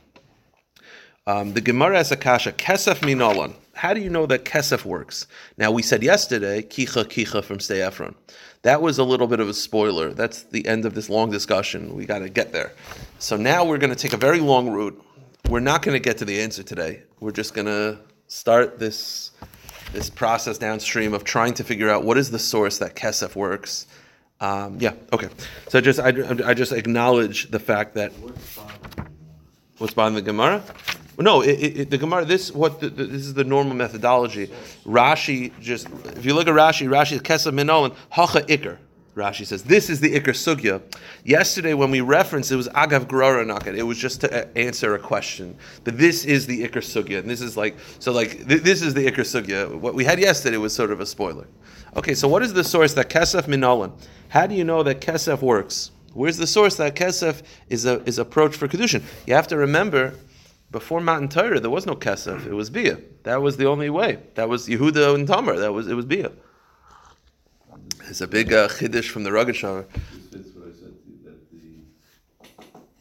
Um, 1.27 1.53
the 1.53 1.61
Gemara 1.61 1.97
has 1.97 2.11
a 2.11 2.17
kasha, 2.17 2.51
Kesef 2.53 3.01
Minolan. 3.01 3.53
How 3.75 3.93
do 3.93 4.01
you 4.01 4.09
know 4.09 4.25
that 4.25 4.43
Kesef 4.43 4.85
works? 4.85 5.27
Now, 5.55 5.69
we 5.69 5.83
said 5.83 6.01
yesterday, 6.01 6.63
Kicha 6.63 7.05
Kicha 7.05 7.43
from 7.43 7.59
Stay 7.59 7.83
Ephron. 7.83 8.15
That 8.63 8.81
was 8.81 8.97
a 8.97 9.03
little 9.03 9.27
bit 9.27 9.39
of 9.39 9.47
a 9.47 9.53
spoiler. 9.53 10.15
That's 10.15 10.41
the 10.41 10.65
end 10.65 10.83
of 10.83 10.95
this 10.95 11.11
long 11.11 11.29
discussion. 11.29 11.95
We 11.95 12.07
got 12.07 12.19
to 12.19 12.29
get 12.29 12.53
there. 12.53 12.71
So 13.19 13.37
now 13.37 13.65
we're 13.65 13.77
going 13.77 13.93
to 13.93 13.95
take 13.95 14.13
a 14.13 14.17
very 14.17 14.39
long 14.39 14.67
route. 14.71 14.99
We're 15.47 15.59
not 15.59 15.83
going 15.83 15.93
to 15.93 16.03
get 16.03 16.17
to 16.17 16.25
the 16.25 16.41
answer 16.41 16.63
today. 16.63 17.03
We're 17.19 17.31
just 17.31 17.53
going 17.53 17.67
to 17.67 17.99
start 18.31 18.79
this 18.79 19.31
this 19.91 20.09
process 20.09 20.57
downstream 20.57 21.13
of 21.13 21.25
trying 21.25 21.53
to 21.53 21.65
figure 21.65 21.89
out 21.89 22.05
what 22.05 22.17
is 22.17 22.31
the 22.31 22.39
source 22.39 22.77
that 22.77 22.95
Kesef 22.95 23.35
works. 23.35 23.87
Um, 24.39 24.77
yeah, 24.79 24.93
okay. 25.11 25.27
So 25.67 25.81
just 25.81 25.99
I, 25.99 26.13
I 26.45 26.53
just 26.53 26.71
acknowledge 26.71 27.51
the 27.51 27.59
fact 27.59 27.93
that 27.95 28.13
what's 29.77 29.93
behind 29.93 30.15
the 30.15 30.21
Gemara. 30.21 30.63
No, 31.19 31.41
it, 31.41 31.49
it, 31.49 31.89
the 31.89 31.97
Gemara. 31.97 32.23
This 32.23 32.51
what 32.51 32.79
the, 32.79 32.89
the, 32.89 33.03
this 33.03 33.23
is 33.23 33.33
the 33.33 33.43
normal 33.43 33.75
methodology. 33.75 34.49
Rashi 34.85 35.51
just 35.59 35.87
if 36.15 36.25
you 36.25 36.33
look 36.33 36.47
at 36.47 36.53
Rashi, 36.53 36.87
Rashi 36.87 37.19
Kesef 37.19 37.53
Minolan 37.53 37.93
Hacha 38.09 38.41
Iker. 38.43 38.77
Rashi 39.15 39.45
says 39.45 39.63
this 39.63 39.89
is 39.89 39.99
the 39.99 40.17
Iker 40.17 40.31
Sugya. 40.31 40.81
Yesterday 41.25 41.73
when 41.73 41.91
we 41.91 41.99
referenced 41.99 42.51
it 42.51 42.55
was 42.55 42.69
Agav 42.69 43.07
Grara 43.07 43.45
Nakat. 43.45 43.77
It 43.77 43.83
was 43.83 43.97
just 43.97 44.21
to 44.21 44.43
uh, 44.43 44.47
answer 44.55 44.95
a 44.95 44.99
question. 44.99 45.57
But 45.83 45.97
this 45.97 46.23
is 46.23 46.47
the 46.47 46.65
Iker 46.65 46.81
Sugya, 46.81 47.19
and 47.19 47.29
this 47.29 47.41
is 47.41 47.57
like 47.57 47.75
so 47.99 48.13
like 48.13 48.47
th- 48.47 48.61
this 48.61 48.81
is 48.81 48.93
the 48.93 49.05
Iker 49.07 49.25
Sugya. 49.25 49.77
What 49.77 49.95
we 49.95 50.05
had 50.05 50.19
yesterday 50.19 50.57
was 50.57 50.73
sort 50.73 50.91
of 50.91 51.01
a 51.01 51.05
spoiler. 51.05 51.47
Okay, 51.97 52.15
so 52.15 52.29
what 52.29 52.41
is 52.41 52.53
the 52.53 52.63
source 52.63 52.93
that 52.93 53.09
Kesef 53.09 53.43
Minolan? 53.43 53.91
How 54.29 54.47
do 54.47 54.55
you 54.55 54.63
know 54.63 54.81
that 54.83 55.01
Kesef 55.01 55.41
works? 55.41 55.91
Where's 56.13 56.37
the 56.37 56.47
source 56.47 56.75
that 56.75 56.95
Kesef 56.95 57.43
is 57.67 57.85
a 57.85 58.01
is 58.03 58.17
approach 58.17 58.55
for 58.55 58.69
kedushin? 58.69 59.03
You 59.27 59.33
have 59.33 59.47
to 59.49 59.57
remember. 59.57 60.15
Before 60.71 61.01
Matan 61.01 61.27
Torah, 61.27 61.59
there 61.59 61.69
was 61.69 61.85
no 61.85 61.95
kesef; 61.95 62.45
it 62.45 62.53
was 62.53 62.69
bia. 62.69 62.97
That 63.23 63.41
was 63.41 63.57
the 63.57 63.65
only 63.65 63.89
way. 63.89 64.19
That 64.35 64.47
was 64.47 64.69
Yehuda 64.69 65.15
and 65.15 65.27
Tamar. 65.27 65.59
That 65.59 65.73
was 65.73 65.89
it 65.89 65.95
was 65.95 66.05
bia. 66.05 66.31
There's 68.03 68.21
a 68.21 68.27
big 68.27 68.51
uh, 68.53 68.67
chiddush 68.67 69.09
from 69.09 69.23
the 69.23 69.29
Rogachover. 69.29 69.85
What 69.85 69.97
I 69.97 70.73
said 70.73 70.93
that 71.25 71.51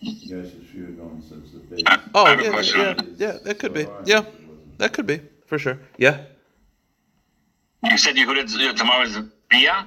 the 0.00 0.42
guys 0.42 0.54
are 0.54 0.64
sure 0.72 0.86
going 0.90 1.22
since 1.28 1.50
the 1.52 1.58
base. 1.58 1.82
Oh, 2.14 2.24
I 2.24 2.30
have 2.30 2.40
a 2.40 2.64
yeah, 2.64 2.76
yeah, 2.76 3.02
yeah, 3.16 3.38
that 3.44 3.58
could 3.58 3.74
be. 3.74 3.86
Yeah, 4.04 4.24
that 4.78 4.92
could 4.92 5.06
be 5.06 5.20
for 5.46 5.58
sure. 5.58 5.78
Yeah, 5.98 6.22
You 7.84 7.98
said 7.98 8.16
Yehuda 8.16 8.76
Tamar 8.76 9.02
is 9.04 9.18
Bia, 9.48 9.86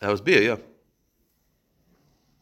that 0.00 0.10
was 0.10 0.20
bia. 0.20 0.40
Yeah, 0.42 0.56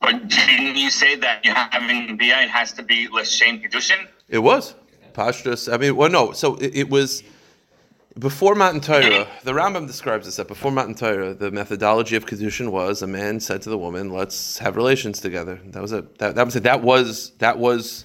but 0.00 0.28
didn't 0.28 0.76
you 0.76 0.90
say 0.90 1.16
that 1.16 1.44
you 1.44 1.52
having 1.52 2.16
Bia, 2.16 2.42
it 2.42 2.48
has 2.48 2.72
to 2.72 2.82
be 2.82 3.08
L'Shem 3.08 3.60
Kedushin? 3.60 4.06
it 4.28 4.38
was 4.38 4.74
pashtus. 5.12 5.72
I 5.72 5.76
mean, 5.76 5.96
well, 5.96 6.08
no. 6.08 6.32
So 6.32 6.54
it, 6.56 6.74
it 6.76 6.88
was 6.90 7.22
before 8.18 8.54
Matan 8.54 8.80
Torah. 8.80 9.26
The 9.44 9.52
Rambam 9.52 9.86
describes 9.86 10.26
this 10.26 10.36
that 10.36 10.48
before 10.48 10.72
Matan 10.72 10.94
Torah, 10.94 11.34
the 11.34 11.50
methodology 11.50 12.16
of 12.16 12.26
kedushin 12.26 12.70
was 12.70 13.02
a 13.02 13.06
man 13.06 13.40
said 13.40 13.62
to 13.62 13.70
the 13.70 13.78
woman, 13.78 14.10
"Let's 14.10 14.58
have 14.58 14.76
relations 14.76 15.20
together." 15.20 15.60
That 15.66 15.82
was 15.82 15.92
it. 15.92 16.18
That, 16.18 16.34
that 16.34 16.44
was 16.44 16.56
it. 16.56 16.62
That 16.64 16.82
was 16.82 17.30
that 17.38 17.58
was. 17.58 18.04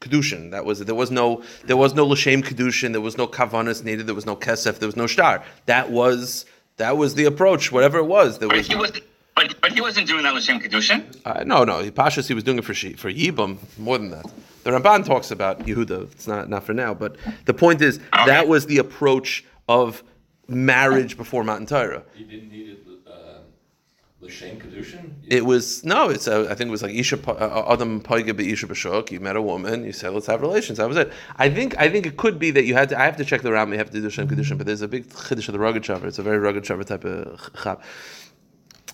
Kedushin. 0.00 0.52
That 0.52 0.64
was 0.64 0.78
there 0.78 0.94
was 0.94 1.10
no 1.10 1.42
there 1.64 1.76
was 1.76 1.92
no 1.92 2.06
l'shem 2.06 2.40
kedushin. 2.40 2.92
There 2.92 3.00
was 3.00 3.18
no 3.18 3.26
kavanas 3.26 3.82
needed. 3.82 4.06
There 4.06 4.14
was 4.14 4.26
no 4.26 4.36
kesef. 4.36 4.78
There 4.78 4.86
was 4.86 4.94
no 4.94 5.08
shtar. 5.08 5.42
That 5.66 5.90
was 5.90 6.46
that 6.76 6.96
was 6.96 7.16
the 7.16 7.24
approach. 7.24 7.72
Whatever 7.72 7.98
it 7.98 8.04
was, 8.04 8.38
there 8.38 8.48
was 8.48 8.68
he 8.68 8.76
wasn't. 8.76 9.02
But, 9.38 9.60
but 9.60 9.72
he 9.72 9.80
wasn't 9.80 10.08
doing 10.08 10.24
that 10.24 10.34
L'Shem 10.34 10.58
Kedushin. 10.58 11.16
Uh, 11.24 11.44
no, 11.44 11.62
no. 11.62 11.88
Pashas, 11.92 12.26
he 12.26 12.34
was 12.34 12.42
doing 12.42 12.58
it 12.58 12.64
for 12.64 12.74
she, 12.74 12.94
for 12.94 13.08
Yibam, 13.08 13.58
more 13.78 13.96
than 13.96 14.10
that. 14.10 14.26
The 14.64 14.72
Ramban 14.72 15.06
talks 15.06 15.30
about 15.30 15.60
Yehuda. 15.60 16.10
It's 16.10 16.26
not, 16.26 16.50
not 16.50 16.64
for 16.64 16.74
now, 16.74 16.92
but 16.92 17.14
the 17.44 17.54
point 17.54 17.80
is 17.80 18.00
that 18.26 18.48
was 18.48 18.66
the 18.66 18.78
approach 18.78 19.44
of 19.68 20.02
marriage 20.48 21.16
before 21.16 21.44
Matan 21.44 21.66
Torah. 21.66 22.02
You 22.16 22.24
didn't 22.24 22.50
need 22.50 22.70
it, 22.70 22.86
uh, 23.06 23.38
L'Shem 24.20 24.58
Kedushin? 24.58 25.12
It 25.28 25.46
was 25.46 25.84
no. 25.84 26.08
It's 26.08 26.26
a, 26.26 26.48
I 26.50 26.54
think 26.56 26.66
it 26.66 26.72
was 26.72 26.82
like 26.82 26.94
Isha 26.94 27.18
Pa- 27.18 27.32
uh, 27.32 27.72
Adam 27.72 28.00
Paiga 28.00 28.36
be 28.36 28.50
Isha 28.50 28.66
B'Shok. 28.66 29.12
You 29.12 29.20
met 29.20 29.36
a 29.36 29.42
woman. 29.42 29.84
You 29.84 29.92
said 29.92 30.14
let's 30.14 30.26
have 30.26 30.40
relations. 30.40 30.78
That 30.78 30.88
was 30.88 30.96
it. 30.96 31.12
I 31.36 31.48
think 31.48 31.78
I 31.78 31.88
think 31.88 32.06
it 32.06 32.16
could 32.16 32.40
be 32.40 32.50
that 32.50 32.64
you 32.64 32.74
had 32.74 32.88
to. 32.88 33.00
I 33.00 33.04
have 33.04 33.16
to 33.18 33.24
check 33.24 33.42
the 33.42 33.50
Rambam. 33.50 33.72
You 33.72 33.78
have 33.78 33.90
to 33.90 34.00
do 34.00 34.10
Shem 34.10 34.26
Kedushin, 34.26 34.58
but 34.58 34.66
there's 34.66 34.82
a 34.82 34.88
big 34.88 35.06
chiddush 35.08 35.48
of 35.48 35.52
the 35.52 35.60
Rogachover. 35.60 36.04
It's 36.04 36.18
a 36.18 36.24
very 36.24 36.38
Rogachover 36.38 36.84
type 36.84 37.04
of 37.04 37.38
chab. 37.52 37.80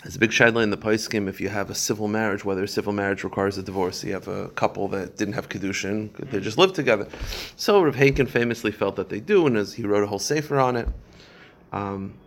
There's 0.05 0.17
a 0.17 0.19
big 0.19 0.33
shaila 0.33 0.63
in 0.63 0.69
the 0.69 0.77
Paiskim 0.77 1.29
if 1.29 1.41
you 1.41 1.49
have 1.49 1.71
a 1.71 1.75
civil 1.75 2.09
marriage, 2.09 2.45
whether 2.45 2.63
a 2.63 2.69
civil 2.69 2.93
marriage 2.93 3.25
requires 3.25 3.57
a 3.57 3.63
divorce. 3.63 4.05
You 4.05 4.13
have 4.13 4.29
a 4.29 4.49
couple 4.51 4.87
that 4.89 5.17
didn't 5.17 5.33
have 5.33 5.49
Kedushin, 5.49 6.11
they 6.31 6.41
just 6.41 6.59
lived 6.59 6.75
together. 6.75 7.09
So 7.57 7.83
Rav 7.83 7.97
Henkin 7.97 8.29
famously 8.29 8.71
felt 8.71 8.97
that 8.97 9.09
they 9.09 9.19
do, 9.19 9.47
and 9.47 9.57
as 9.57 9.73
he 9.73 9.83
wrote 9.85 10.05
a 10.05 10.07
whole 10.07 10.19
sefer 10.19 10.61
on 10.61 10.77
it. 10.77 10.89
Um, 11.73 12.19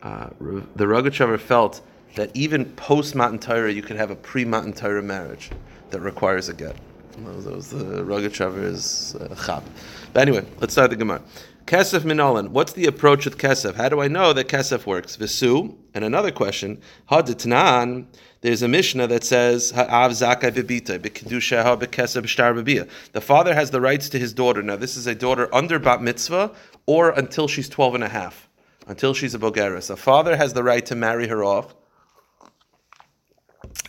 uh, 0.00 0.28
the 0.38 0.84
Rogachover 0.84 1.40
felt 1.40 1.80
that 2.14 2.30
even 2.34 2.64
post 2.76 3.16
Matan 3.16 3.40
Torah, 3.40 3.72
you 3.72 3.82
could 3.82 3.96
have 3.96 4.12
a 4.12 4.16
pre 4.16 4.44
Matan 4.44 4.72
Torah 4.72 5.02
marriage 5.02 5.50
that 5.90 5.98
requires 5.98 6.48
a 6.48 6.54
get. 6.54 6.76
That 7.24 7.52
was 7.52 7.70
the 7.70 8.04
Rogachover's 8.04 9.16
uh, 9.16 9.34
chab. 9.34 9.64
But 10.12 10.28
anyway, 10.28 10.46
let's 10.60 10.72
start 10.72 10.90
the 10.90 10.96
Gemara. 10.96 11.20
Kesef 11.68 12.00
Minolan. 12.00 12.48
What's 12.48 12.72
the 12.72 12.86
approach 12.86 13.26
with 13.26 13.36
Kesef? 13.36 13.74
How 13.74 13.90
do 13.90 14.00
I 14.00 14.08
know 14.08 14.32
that 14.32 14.48
Kesef 14.48 14.86
works? 14.86 15.16
Visu. 15.16 15.74
And 15.92 16.02
another 16.02 16.30
question. 16.30 16.80
Haditnan. 17.10 18.06
There's 18.40 18.62
a 18.62 18.68
Mishnah 18.68 19.06
that 19.08 19.22
says 19.22 19.72
Ha'av 19.72 20.12
zakai 20.12 20.50
bebita 20.50 20.98
b'kedusha 20.98 21.62
ha 21.62 21.76
b'kesef 21.76 22.22
b'shtar 22.22 22.58
b'bia. 22.58 22.88
The 23.12 23.20
father 23.20 23.52
has 23.52 23.70
the 23.70 23.82
rights 23.82 24.08
to 24.08 24.18
his 24.18 24.32
daughter. 24.32 24.62
Now, 24.62 24.76
this 24.76 24.96
is 24.96 25.06
a 25.06 25.14
daughter 25.14 25.54
under 25.54 25.78
bat 25.78 26.00
mitzvah 26.00 26.54
or 26.86 27.10
until 27.10 27.46
she's 27.46 27.68
12 27.68 27.96
and 27.96 28.04
a 28.04 28.08
half, 28.08 28.48
until 28.86 29.12
she's 29.12 29.34
a 29.34 29.38
bogeres. 29.38 29.90
A 29.90 29.96
father 29.96 30.38
has 30.38 30.54
the 30.54 30.62
right 30.62 30.86
to 30.86 30.94
marry 30.94 31.28
her 31.28 31.44
off, 31.44 31.74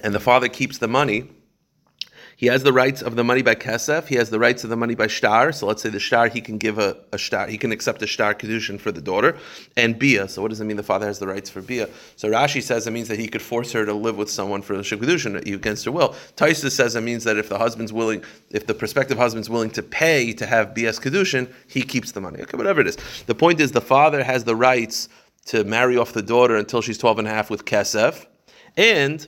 and 0.01 0.13
the 0.13 0.19
father 0.19 0.49
keeps 0.49 0.79
the 0.79 0.89
money. 0.89 1.29
He 2.39 2.45
has 2.45 2.63
the 2.63 2.71
rights 2.71 3.01
of 3.01 3.17
the 3.17 3.23
money 3.25 3.41
by 3.41 3.55
kesef. 3.55 4.07
He 4.07 4.15
has 4.15 4.29
the 4.29 4.39
rights 4.39 4.63
of 4.63 4.69
the 4.69 4.77
money 4.77 4.95
by 4.95 5.07
shtar. 5.07 5.51
So 5.51 5.67
let's 5.67 5.83
say 5.83 5.89
the 5.89 5.99
shtar, 5.99 6.29
he 6.29 6.39
can 6.39 6.57
give 6.57 6.79
a, 6.79 6.95
a 7.11 7.17
shtar. 7.17 7.47
He 7.47 7.57
can 7.57 7.73
accept 7.73 8.01
a 8.01 8.07
shtar 8.07 8.33
kedushin 8.33 8.79
for 8.79 8.93
the 8.93 9.01
daughter 9.01 9.37
and 9.75 9.99
bia. 9.99 10.25
So 10.29 10.41
what 10.41 10.47
does 10.47 10.61
it 10.61 10.63
mean? 10.63 10.77
The 10.77 10.83
father 10.83 11.05
has 11.05 11.19
the 11.19 11.27
rights 11.27 11.49
for 11.49 11.61
bia. 11.61 11.89
So 12.15 12.29
Rashi 12.29 12.63
says 12.63 12.87
it 12.87 12.91
means 12.91 13.09
that 13.09 13.19
he 13.19 13.27
could 13.27 13.41
force 13.41 13.73
her 13.73 13.85
to 13.85 13.93
live 13.93 14.15
with 14.15 14.31
someone 14.31 14.61
for 14.61 14.77
the 14.77 14.83
kedushin 14.83 15.35
against 15.53 15.83
her 15.83 15.91
will. 15.91 16.15
Taisa 16.37 16.71
says 16.71 16.95
it 16.95 17.01
means 17.01 17.25
that 17.25 17.35
if 17.35 17.49
the 17.49 17.57
husband's 17.57 17.91
willing, 17.91 18.23
if 18.51 18.65
the 18.67 18.73
prospective 18.73 19.17
husband's 19.17 19.49
willing 19.49 19.71
to 19.71 19.83
pay 19.83 20.31
to 20.31 20.45
have 20.45 20.73
bias 20.73 20.97
kedushin, 20.97 21.51
he 21.67 21.81
keeps 21.81 22.13
the 22.13 22.21
money. 22.21 22.39
Okay, 22.43 22.55
whatever 22.55 22.79
it 22.79 22.87
is. 22.87 22.95
The 23.25 23.35
point 23.35 23.59
is 23.59 23.73
the 23.73 23.81
father 23.81 24.23
has 24.23 24.45
the 24.45 24.55
rights 24.55 25.09
to 25.47 25.65
marry 25.65 25.97
off 25.97 26.13
the 26.13 26.21
daughter 26.21 26.55
until 26.55 26.81
she's 26.81 26.97
12 26.97 27.19
and 27.19 27.27
a 27.27 27.31
half 27.31 27.49
with 27.49 27.65
kesef, 27.65 28.27
and 28.77 29.27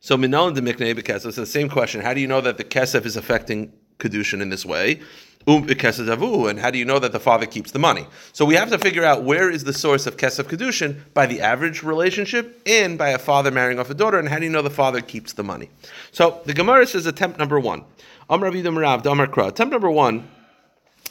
so 0.00 0.16
minalin 0.16 0.54
de 0.54 0.62
miknei 0.62 0.94
bekesef. 0.94 1.32
So 1.32 1.42
the 1.42 1.46
same 1.46 1.68
question: 1.68 2.00
How 2.00 2.14
do 2.14 2.20
you 2.20 2.26
know 2.26 2.40
that 2.40 2.56
the 2.56 2.64
kesef 2.64 3.04
is 3.04 3.16
affecting 3.16 3.72
kedushin 3.98 4.40
in 4.40 4.48
this 4.48 4.64
way? 4.66 5.00
Um, 5.46 5.66
kesef 5.66 6.06
davu, 6.06 6.50
and 6.50 6.58
how 6.58 6.70
do 6.70 6.78
you 6.78 6.84
know 6.84 6.98
that 6.98 7.12
the 7.12 7.20
father 7.20 7.46
keeps 7.46 7.70
the 7.70 7.78
money? 7.78 8.06
So 8.32 8.44
we 8.44 8.54
have 8.54 8.70
to 8.70 8.78
figure 8.78 9.04
out 9.04 9.24
where 9.24 9.50
is 9.50 9.64
the 9.64 9.72
source 9.72 10.06
of 10.06 10.16
kesef 10.16 10.44
kedushin 10.44 11.00
by 11.14 11.26
the 11.26 11.40
average 11.40 11.82
relationship 11.82 12.60
and 12.66 12.98
by 12.98 13.10
a 13.10 13.18
father 13.18 13.50
marrying 13.50 13.78
off 13.78 13.88
a 13.90 13.94
daughter, 13.94 14.18
and 14.18 14.28
how 14.28 14.38
do 14.38 14.44
you 14.44 14.50
know 14.50 14.62
the 14.62 14.70
father 14.70 15.00
keeps 15.00 15.32
the 15.32 15.42
money? 15.42 15.70
So 16.12 16.40
the 16.44 16.54
Gemara 16.54 16.86
says 16.86 17.06
attempt 17.06 17.38
number 17.38 17.60
one. 17.60 17.84
Amar 18.28 18.50
Rav 18.50 19.02
Damar 19.02 19.26
Kra. 19.26 19.48
Attempt 19.48 19.72
number 19.72 19.90
one 19.90 20.28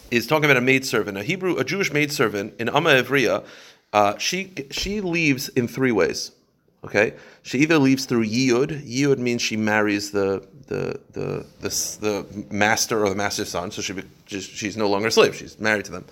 is 0.09 0.25
talking 0.25 0.45
about 0.45 0.57
a 0.57 0.61
maidservant, 0.61 1.17
a 1.17 1.23
Hebrew, 1.23 1.57
a 1.57 1.63
Jewish 1.63 1.91
maidservant 1.91 2.53
in 2.59 2.69
Amma 2.69 2.91
Evriya. 2.91 3.43
Uh, 3.93 4.17
she 4.17 4.53
she 4.71 5.01
leaves 5.01 5.49
in 5.49 5.67
three 5.67 5.91
ways. 5.91 6.31
Okay, 6.83 7.13
she 7.41 7.59
either 7.59 7.77
leaves 7.77 8.05
through 8.05 8.25
yiyud. 8.25 8.87
Yiyud 8.87 9.17
means 9.17 9.41
she 9.41 9.57
marries 9.57 10.11
the 10.11 10.47
the 10.67 10.99
the 11.11 11.45
the, 11.59 11.69
the 11.99 12.45
master 12.53 13.03
or 13.03 13.09
the 13.09 13.15
master's 13.15 13.49
son, 13.49 13.71
so 13.71 13.81
she 13.81 13.93
she's 14.27 14.77
no 14.77 14.87
longer 14.87 15.09
a 15.09 15.11
slave. 15.11 15.35
She's 15.35 15.59
married 15.59 15.85
to 15.85 15.91
them. 15.91 16.05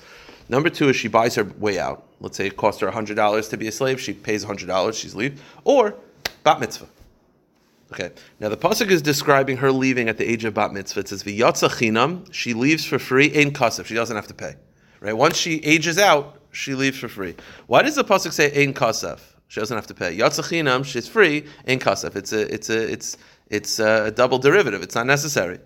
Number 0.50 0.70
two 0.70 0.90
is 0.90 0.96
she 0.96 1.08
buys 1.08 1.36
her 1.36 1.46
way 1.58 1.80
out. 1.80 2.04
Let's 2.20 2.36
say 2.36 2.48
it 2.48 2.58
costs 2.58 2.82
her 2.82 2.92
hundred 2.92 3.16
dollars 3.16 3.48
to 3.50 3.58
be 3.58 3.68
a 3.68 3.72
slave. 3.72 4.02
She 4.02 4.14
pays 4.14 4.44
hundred 4.44 4.68
dollars. 4.68 4.98
She's 4.98 5.16
leave 5.16 5.42
or 5.64 5.96
bat 6.44 6.60
mitzvah. 6.60 6.88
Okay. 7.94 8.12
Now 8.42 8.50
the 8.50 8.58
pasuk 8.58 8.90
is 8.90 9.02
describing 9.02 9.58
her 9.58 9.72
leaving 9.72 10.10
at 10.10 10.18
the 10.18 10.30
age 10.30 10.44
of 10.44 10.54
bat 10.54 10.74
mitzvah. 10.74 11.02
It 11.02 11.08
says 11.08 11.24
v'yatza 11.24 11.70
chinam. 11.70 12.32
She 12.34 12.54
leaves 12.54 12.84
for 12.84 13.00
free 13.00 13.28
in 13.28 13.52
kasef. 13.52 13.86
She 13.86 13.96
doesn't 13.96 14.16
have 14.16 14.28
to 14.28 14.34
pay. 14.34 14.56
Right. 15.00 15.16
Once 15.16 15.38
she 15.38 15.64
ages 15.64 15.98
out, 15.98 16.42
she 16.52 16.74
leaves 16.74 16.98
for 16.98 17.08
free. 17.08 17.36
Why 17.68 17.84
does 17.84 17.96
the 17.96 18.04
pasuk 18.04 18.34
say 18.34 18.52
in 18.52 18.74
kasef? 18.74 19.20
She 19.48 19.60
doesn't 19.60 19.76
have 19.76 19.88
to 19.88 19.94
pay. 19.94 20.18
Yatza 20.18 20.44
chinam. 20.44 20.84
She's 20.84 21.08
free 21.08 21.46
in 21.66 21.80
kasef. 21.80 22.16
It's 22.16 22.34
a. 22.34 22.54
It's 22.54 22.70
a. 22.70 22.92
It's. 22.92 23.18
It's 23.50 23.80
a 23.80 24.12
double 24.12 24.40
derivative. 24.40 24.84
It's 24.84 24.96
not 24.96 25.06
necessary. 25.06 25.60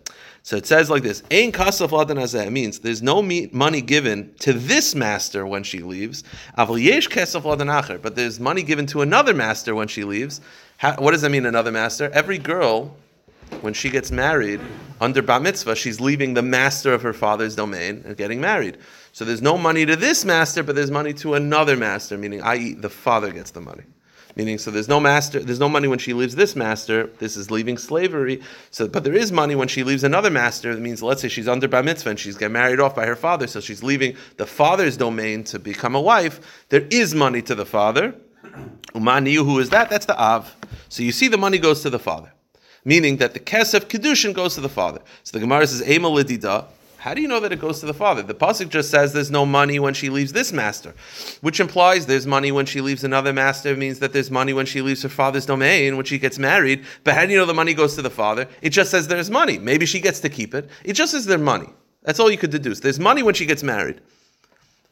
So 0.44 0.56
it 0.56 0.67
says 0.67 0.89
like 0.89 1.02
this: 1.02 1.24
Ein 1.32 1.52
kasef 1.52 1.89
ladan 1.89 2.17
hazeh. 2.17 2.46
It 2.46 2.52
means 2.52 2.80
there's 2.80 3.02
no 3.02 3.22
money 3.24 3.82
given 3.82 4.34
to 4.39 4.54
this 4.54 4.94
master 4.94 5.48
when 5.48 5.63
she 5.63 5.80
leaves. 5.80 6.24
Aval 6.60 6.82
yesh 6.82 7.08
kesef 7.08 7.41
ladan 7.41 7.72
acher. 7.72 8.00
But 8.00 8.15
there's 8.15 8.39
money 8.39 8.62
given 8.62 8.86
to 8.88 9.02
another 9.02 9.34
master 9.34 9.74
when 9.74 9.88
she 9.88 10.04
leaves. 10.04 10.41
How, 10.78 10.96
what 10.98 11.12
does 11.12 11.22
that 11.22 11.32
mean? 11.32 11.46
Another 11.46 11.72
master? 11.72 12.12
Every 12.13 12.38
girl, 12.38 12.96
when 13.62 13.74
she 13.74 13.89
gets 13.89 14.12
married 14.12 14.60
under 15.00 15.22
bar 15.22 15.39
mitzvah, 15.39 15.76
she's 15.76 16.00
leaving 16.00 16.34
the 16.34 16.41
master 16.41 16.94
of 16.94 17.02
her 17.02 17.13
father's 17.13 17.56
domain 17.56 18.04
and 18.06 18.15
getting 18.15 18.41
married. 18.41 18.78
So 19.13 19.26
there's 19.26 19.41
no 19.41 19.58
money 19.58 19.86
to 19.86 19.95
this 19.95 20.24
master, 20.24 20.63
but 20.63 20.76
there's 20.76 20.91
money 20.91 21.13
to 21.15 21.34
another 21.34 21.76
master, 21.76 22.17
meaning 22.17 22.41
i.e. 22.41 22.74
the 22.74 22.89
father 22.89 23.32
gets 23.32 23.52
the 23.52 23.62
money. 23.62 23.84
Meaning, 24.36 24.58
so 24.58 24.71
there's 24.71 24.88
no 24.88 25.02
master, 25.02 25.41
there's 25.41 25.60
no 25.60 25.67
money 25.67 25.89
when 25.89 26.00
she 26.00 26.13
leaves 26.13 26.36
this 26.36 26.56
master. 26.56 27.08
This 27.19 27.36
is 27.36 27.52
leaving 27.52 27.78
slavery. 27.78 28.41
So, 28.69 28.88
but 28.88 29.04
there 29.04 29.13
is 29.13 29.32
money 29.32 29.56
when 29.56 29.67
she 29.67 29.84
leaves 29.84 30.06
another 30.06 30.30
master. 30.30 30.74
That 30.74 30.82
means, 30.82 31.04
let's 31.04 31.21
say 31.21 31.28
she's 31.28 31.50
under 31.50 31.67
bar 31.67 31.84
mitzvah 31.84 32.12
and 32.12 32.19
she's 32.19 32.38
getting 32.38 32.54
married 32.54 32.80
off 32.80 32.95
by 32.95 33.06
her 33.06 33.17
father, 33.17 33.47
so 33.47 33.60
she's 33.60 33.84
leaving 33.84 34.15
the 34.38 34.45
father's 34.45 34.95
domain 34.95 35.43
to 35.45 35.60
become 35.60 35.95
a 35.95 36.02
wife. 36.02 36.65
There 36.69 36.88
is 36.89 37.13
money 37.13 37.41
to 37.41 37.56
the 37.56 37.65
father. 37.65 38.15
Umaniyu, 38.93 39.43
who 39.43 39.60
is 39.60 39.69
that? 39.71 39.89
That's 39.89 40.06
the 40.06 40.17
av. 40.17 40.56
So 40.88 41.04
you 41.04 41.12
see, 41.12 41.28
the 41.28 41.38
money 41.38 41.58
goes 41.58 41.82
to 41.82 41.89
the 41.89 42.00
father, 42.00 42.32
meaning 42.86 43.17
that 43.17 43.34
the 43.34 43.39
kesef 43.39 43.86
kedushin 43.86 44.34
goes 44.34 44.56
to 44.56 44.62
the 44.62 44.69
father. 44.69 45.02
So 45.24 45.38
the 45.38 45.41
Gemara 45.41 45.67
says, 45.67 45.88
"Ema 45.88 46.10
lidida." 46.10 46.67
How 47.02 47.16
do 47.16 47.22
you 47.24 47.28
know 47.28 47.40
that 47.40 47.52
it 47.52 47.60
goes 47.60 47.80
to 47.80 47.88
the 47.88 47.96
father? 47.96 48.22
The 48.22 48.36
pasuk 48.36 48.70
just 48.70 48.92
says 48.92 49.12
there's 49.12 49.32
no 49.32 49.44
money 49.44 49.80
when 49.80 49.96
she 49.96 50.12
leaves 50.12 50.34
this 50.34 50.54
master, 50.54 50.94
which 51.42 51.60
implies 51.60 52.06
there's 52.06 52.28
money 52.28 52.52
when 52.52 52.68
she 52.68 52.80
leaves 52.80 53.04
another 53.04 53.34
master. 53.34 53.70
It 53.70 53.80
means 53.80 53.98
that 53.98 54.14
there's 54.14 54.30
money 54.30 54.54
when 54.54 54.68
she 54.68 54.84
leaves 54.84 55.02
her 55.02 55.10
father's 55.10 55.48
domain 55.48 55.96
when 55.96 56.06
she 56.06 56.20
gets 56.20 56.38
married. 56.38 56.86
But 57.04 57.16
how 57.16 57.26
do 57.26 57.32
you 57.32 57.40
know 57.40 57.48
the 57.48 57.56
money 57.56 57.74
goes 57.74 57.96
to 57.96 58.04
the 58.04 58.12
father? 58.12 58.48
It 58.62 58.70
just 58.70 58.92
says 58.92 59.08
there's 59.08 59.32
money. 59.32 59.58
Maybe 59.58 59.88
she 59.88 60.00
gets 60.00 60.20
to 60.20 60.30
keep 60.30 60.54
it. 60.54 60.70
It 60.84 60.94
just 60.94 61.14
says 61.14 61.26
there's 61.26 61.42
money. 61.42 61.70
That's 62.04 62.20
all 62.20 62.30
you 62.30 62.38
could 62.38 62.52
deduce. 62.52 62.82
There's 62.82 63.00
money 63.00 63.24
when 63.24 63.34
she 63.34 63.48
gets 63.48 63.64
married. 63.64 64.00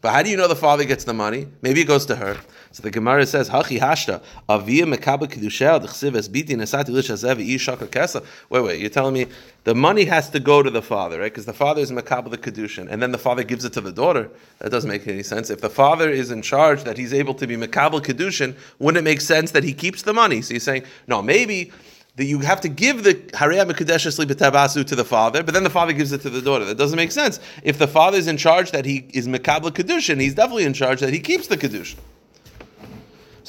But 0.02 0.12
how 0.12 0.24
do 0.24 0.32
you 0.32 0.38
know 0.38 0.48
the 0.48 0.56
father 0.56 0.86
gets 0.86 1.04
the 1.04 1.13
money? 1.13 1.45
Maybe 1.62 1.82
it 1.82 1.88
goes 1.88 2.08
to 2.08 2.15
her. 2.15 2.38
So 2.71 2.84
the 2.84 2.91
Gemara 2.91 3.25
says, 3.25 3.49
"Hachi 3.49 3.79
hashta 3.79 4.21
avia 4.47 4.86
mekaba 4.86 5.27
kedushel 5.27 5.82
dechsiv 5.82 6.15
es 6.15 6.29
biti 6.29 6.49
nesati 6.49 6.89
lishazev 6.89 7.43
ishaka 7.43 7.88
kesa." 7.88 8.23
Wait, 8.49 8.63
wait, 8.63 8.79
you're 8.79 8.89
telling 8.89 9.13
me 9.15 9.25
the 9.63 9.73
money 9.73 10.05
has 10.05 10.29
to 10.29 10.39
go 10.39 10.62
to 10.62 10.69
the 10.69 10.82
father, 10.82 11.19
right? 11.19 11.32
Because 11.32 11.45
the 11.45 11.53
father 11.53 11.82
is 11.82 11.91
mekaba 11.91 12.29
the 12.29 12.38
kedushin, 12.38 12.88
and 12.89 13.01
then 13.01 13.12
the 13.12 13.17
father 13.17 13.43
gives 13.43 13.65
it 13.65 13.73
to 13.73 13.82
the 13.82 13.91
daughter. 13.91 14.29
That 14.60 14.69
doesn't 14.69 14.89
make 14.89 15.08
any 15.08 15.23
sense. 15.23 15.49
If 15.49 15.62
the 15.62 15.69
father 15.69 16.12
is 16.12 16.29
in 16.29 16.43
charge, 16.43 16.84
that 16.84 16.97
he's 16.97 17.13
able 17.13 17.34
to 17.36 17.47
be 17.47 17.55
mekaba 17.58 18.01
kedushin, 18.01 18.55
wouldn't 18.77 18.99
it 18.99 19.03
make 19.03 19.21
sense 19.21 19.51
that 19.51 19.63
he 19.63 19.73
keeps 19.73 20.03
the 20.03 20.13
money? 20.13 20.43
So 20.43 20.53
you're 20.53 20.60
saying, 20.60 20.84
no, 21.08 21.23
maybe 21.23 21.71
that 22.17 22.25
you 22.25 22.39
have 22.39 22.62
to 22.62 22.69
give 22.69 23.03
the 23.03 23.15
Hariyah 23.15 23.71
Mekudeshesli 23.71 24.25
B'Tabasu 24.25 24.86
to 24.86 24.95
the 24.95 25.05
father, 25.05 25.41
but 25.41 25.53
then 25.53 25.63
the 25.63 25.69
father 25.69 25.93
gives 25.93 26.12
it 26.12 26.21
to 26.21 26.29
the 26.29 26.41
daughter. 26.41 26.65
That 26.65 26.77
doesn't 26.77 26.97
make 26.97 27.13
sense. 27.13 27.39
If 27.63 27.77
the 27.77 27.88
father 27.88 28.17
is 28.17 28.27
in 28.27 28.36
charge 28.36 28.71
that 28.71 28.86
he 28.86 29.08
is 29.13 29.27
Mekabla 29.27 29.71
Kedushin, 29.71 30.19
he's 30.19 30.36
definitely 30.36 30.65
in 30.65 30.73
charge 30.73 30.99
that 30.99 31.13
he 31.13 31.19
keeps 31.19 31.47
the 31.47 31.58
Kedushin. 31.58 31.95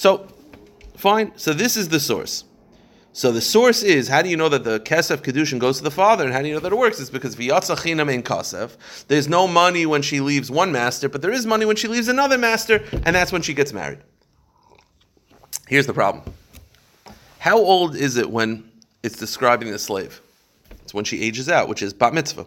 So, 0.00 0.26
fine. 0.96 1.32
So 1.36 1.52
this 1.52 1.76
is 1.76 1.90
the 1.90 2.00
source. 2.00 2.44
So 3.12 3.32
the 3.32 3.42
source 3.42 3.82
is 3.82 4.08
how 4.08 4.22
do 4.22 4.30
you 4.30 4.36
know 4.38 4.48
that 4.48 4.64
the 4.64 4.80
kesef 4.80 5.18
kedushin 5.18 5.58
goes 5.58 5.76
to 5.76 5.84
the 5.84 5.90
father, 5.90 6.24
and 6.24 6.32
how 6.32 6.40
do 6.40 6.48
you 6.48 6.54
know 6.54 6.60
that 6.60 6.72
it 6.72 6.78
works? 6.78 6.98
It's 7.00 7.10
because 7.10 7.36
v'yatzachina 7.36 8.10
in 8.10 8.22
kasef. 8.22 8.78
There's 9.08 9.28
no 9.28 9.46
money 9.46 9.84
when 9.84 10.00
she 10.00 10.20
leaves 10.20 10.50
one 10.50 10.72
master, 10.72 11.10
but 11.10 11.20
there 11.20 11.32
is 11.32 11.44
money 11.44 11.66
when 11.66 11.76
she 11.76 11.86
leaves 11.86 12.08
another 12.08 12.38
master, 12.38 12.82
and 13.04 13.14
that's 13.14 13.30
when 13.30 13.42
she 13.42 13.52
gets 13.52 13.74
married. 13.74 13.98
Here's 15.68 15.86
the 15.86 15.92
problem. 15.92 16.32
How 17.38 17.58
old 17.58 17.94
is 17.94 18.16
it 18.16 18.30
when 18.30 18.70
it's 19.02 19.18
describing 19.18 19.70
the 19.70 19.78
slave? 19.78 20.22
It's 20.82 20.94
when 20.94 21.04
she 21.04 21.20
ages 21.20 21.50
out, 21.50 21.68
which 21.68 21.82
is 21.82 21.92
bat 21.92 22.14
mitzvah. 22.14 22.46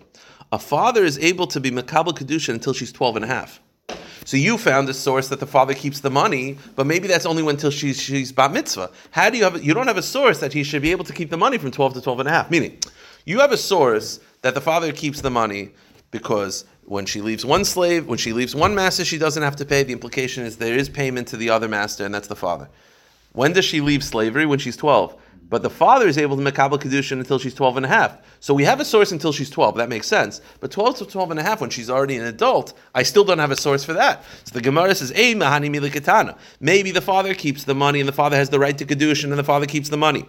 A 0.52 0.58
father 0.58 1.04
is 1.04 1.20
able 1.20 1.46
to 1.46 1.60
be 1.60 1.70
makabel 1.70 2.18
kedushin 2.18 2.56
until 2.56 2.74
she's 2.74 2.92
12 2.92 3.18
and 3.18 3.26
a 3.26 3.28
half. 3.28 3.60
So 4.26 4.38
you 4.38 4.58
found 4.58 4.88
a 4.90 4.94
source 4.94 5.28
that 5.30 5.40
the 5.40 5.48
father 5.48 5.74
keeps 5.74 6.00
the 6.00 6.10
money, 6.10 6.58
but 6.76 6.88
maybe 6.88 7.08
that's 7.08 7.26
only 7.26 7.48
until 7.48 7.72
she's 7.72 8.02
she's 8.02 8.32
bat 8.32 8.52
mitzvah. 8.52 8.90
How 9.12 9.30
do 9.30 9.38
you 9.38 9.44
have? 9.44 9.64
You 9.64 9.74
don't 9.74 9.88
have 9.88 9.98
a 9.98 10.04
source 10.04 10.40
that 10.40 10.54
he 10.54 10.64
should 10.64 10.82
be 10.82 10.92
able 10.92 11.06
to 11.06 11.14
keep 11.14 11.30
the 11.30 11.38
money 11.38 11.58
from 11.58 11.72
12 11.72 11.96
to 11.96 12.02
12 12.02 12.20
and 12.20 12.30
a 12.30 12.32
half. 12.32 12.50
Meaning, 12.50 12.78
you 13.26 13.40
have 13.40 13.52
a 13.52 13.58
source 13.58 14.20
that 14.42 14.54
the 14.54 14.62
father 14.62 14.92
keeps 14.92 15.22
the 15.22 15.30
money 15.30 15.72
because 16.12 16.66
when 16.86 17.06
she 17.06 17.22
leaves 17.22 17.46
one 17.46 17.66
slave, 17.66 18.08
when 18.08 18.18
she 18.18 18.34
leaves 18.34 18.56
one 18.56 18.76
master, 18.76 19.04
she 19.06 19.18
doesn't 19.18 19.44
have 19.44 19.56
to 19.58 19.66
pay. 19.66 19.84
The 19.84 19.94
implication 19.94 20.46
is 20.46 20.58
there 20.58 20.76
is 20.76 20.90
payment 20.90 21.28
to 21.30 21.38
the 21.38 21.50
other 21.50 21.68
master, 21.68 22.06
and 22.06 22.14
that's 22.14 22.28
the 22.28 22.36
father. 22.36 22.70
When 23.34 23.54
does 23.54 23.66
she 23.66 23.82
leave 23.82 24.04
slavery? 24.04 24.46
When 24.46 24.60
she's 24.60 24.78
12. 24.78 25.16
But 25.54 25.62
the 25.62 25.70
father 25.70 26.08
is 26.08 26.18
able 26.18 26.36
to 26.36 26.42
make 26.42 26.56
Kabbalah 26.56 26.82
Kedushin 26.82 27.20
until 27.20 27.38
she's 27.38 27.54
12 27.54 27.78
and 27.78 27.86
a 27.86 27.90
half. 27.90 28.18
So 28.40 28.56
we 28.56 28.64
have 28.64 28.80
a 28.80 28.86
source 28.86 29.12
until 29.12 29.32
she's 29.32 29.52
12. 29.52 29.76
That 29.78 29.88
makes 29.88 30.08
sense. 30.08 30.42
But 30.60 30.72
12 30.72 30.98
to 30.98 31.06
12 31.06 31.30
and 31.30 31.40
a 31.40 31.44
half, 31.44 31.62
when 31.62 31.70
she's 31.70 31.92
already 31.92 32.18
an 32.18 32.26
adult, 32.26 32.74
I 32.96 33.04
still 33.04 33.24
don't 33.24 33.38
have 33.38 33.52
a 33.52 33.56
source 33.56 33.84
for 33.86 33.94
that. 33.94 34.24
So 34.46 34.56
the 34.56 34.62
Gemara 34.62 34.96
says, 34.96 35.12
Ei 35.12 35.36
mahani 35.36 35.70
milikatana. 35.70 36.40
Maybe 36.60 36.90
the 36.90 37.02
father 37.02 37.36
keeps 37.36 37.66
the 37.66 37.76
money 37.76 38.00
and 38.00 38.10
the 38.10 38.14
father 38.14 38.36
has 38.36 38.50
the 38.50 38.58
right 38.58 38.76
to 38.80 38.84
Kedushin 38.84 39.26
and 39.26 39.38
the 39.38 39.44
father 39.44 39.68
keeps 39.68 39.90
the 39.90 39.96
money. 39.98 40.26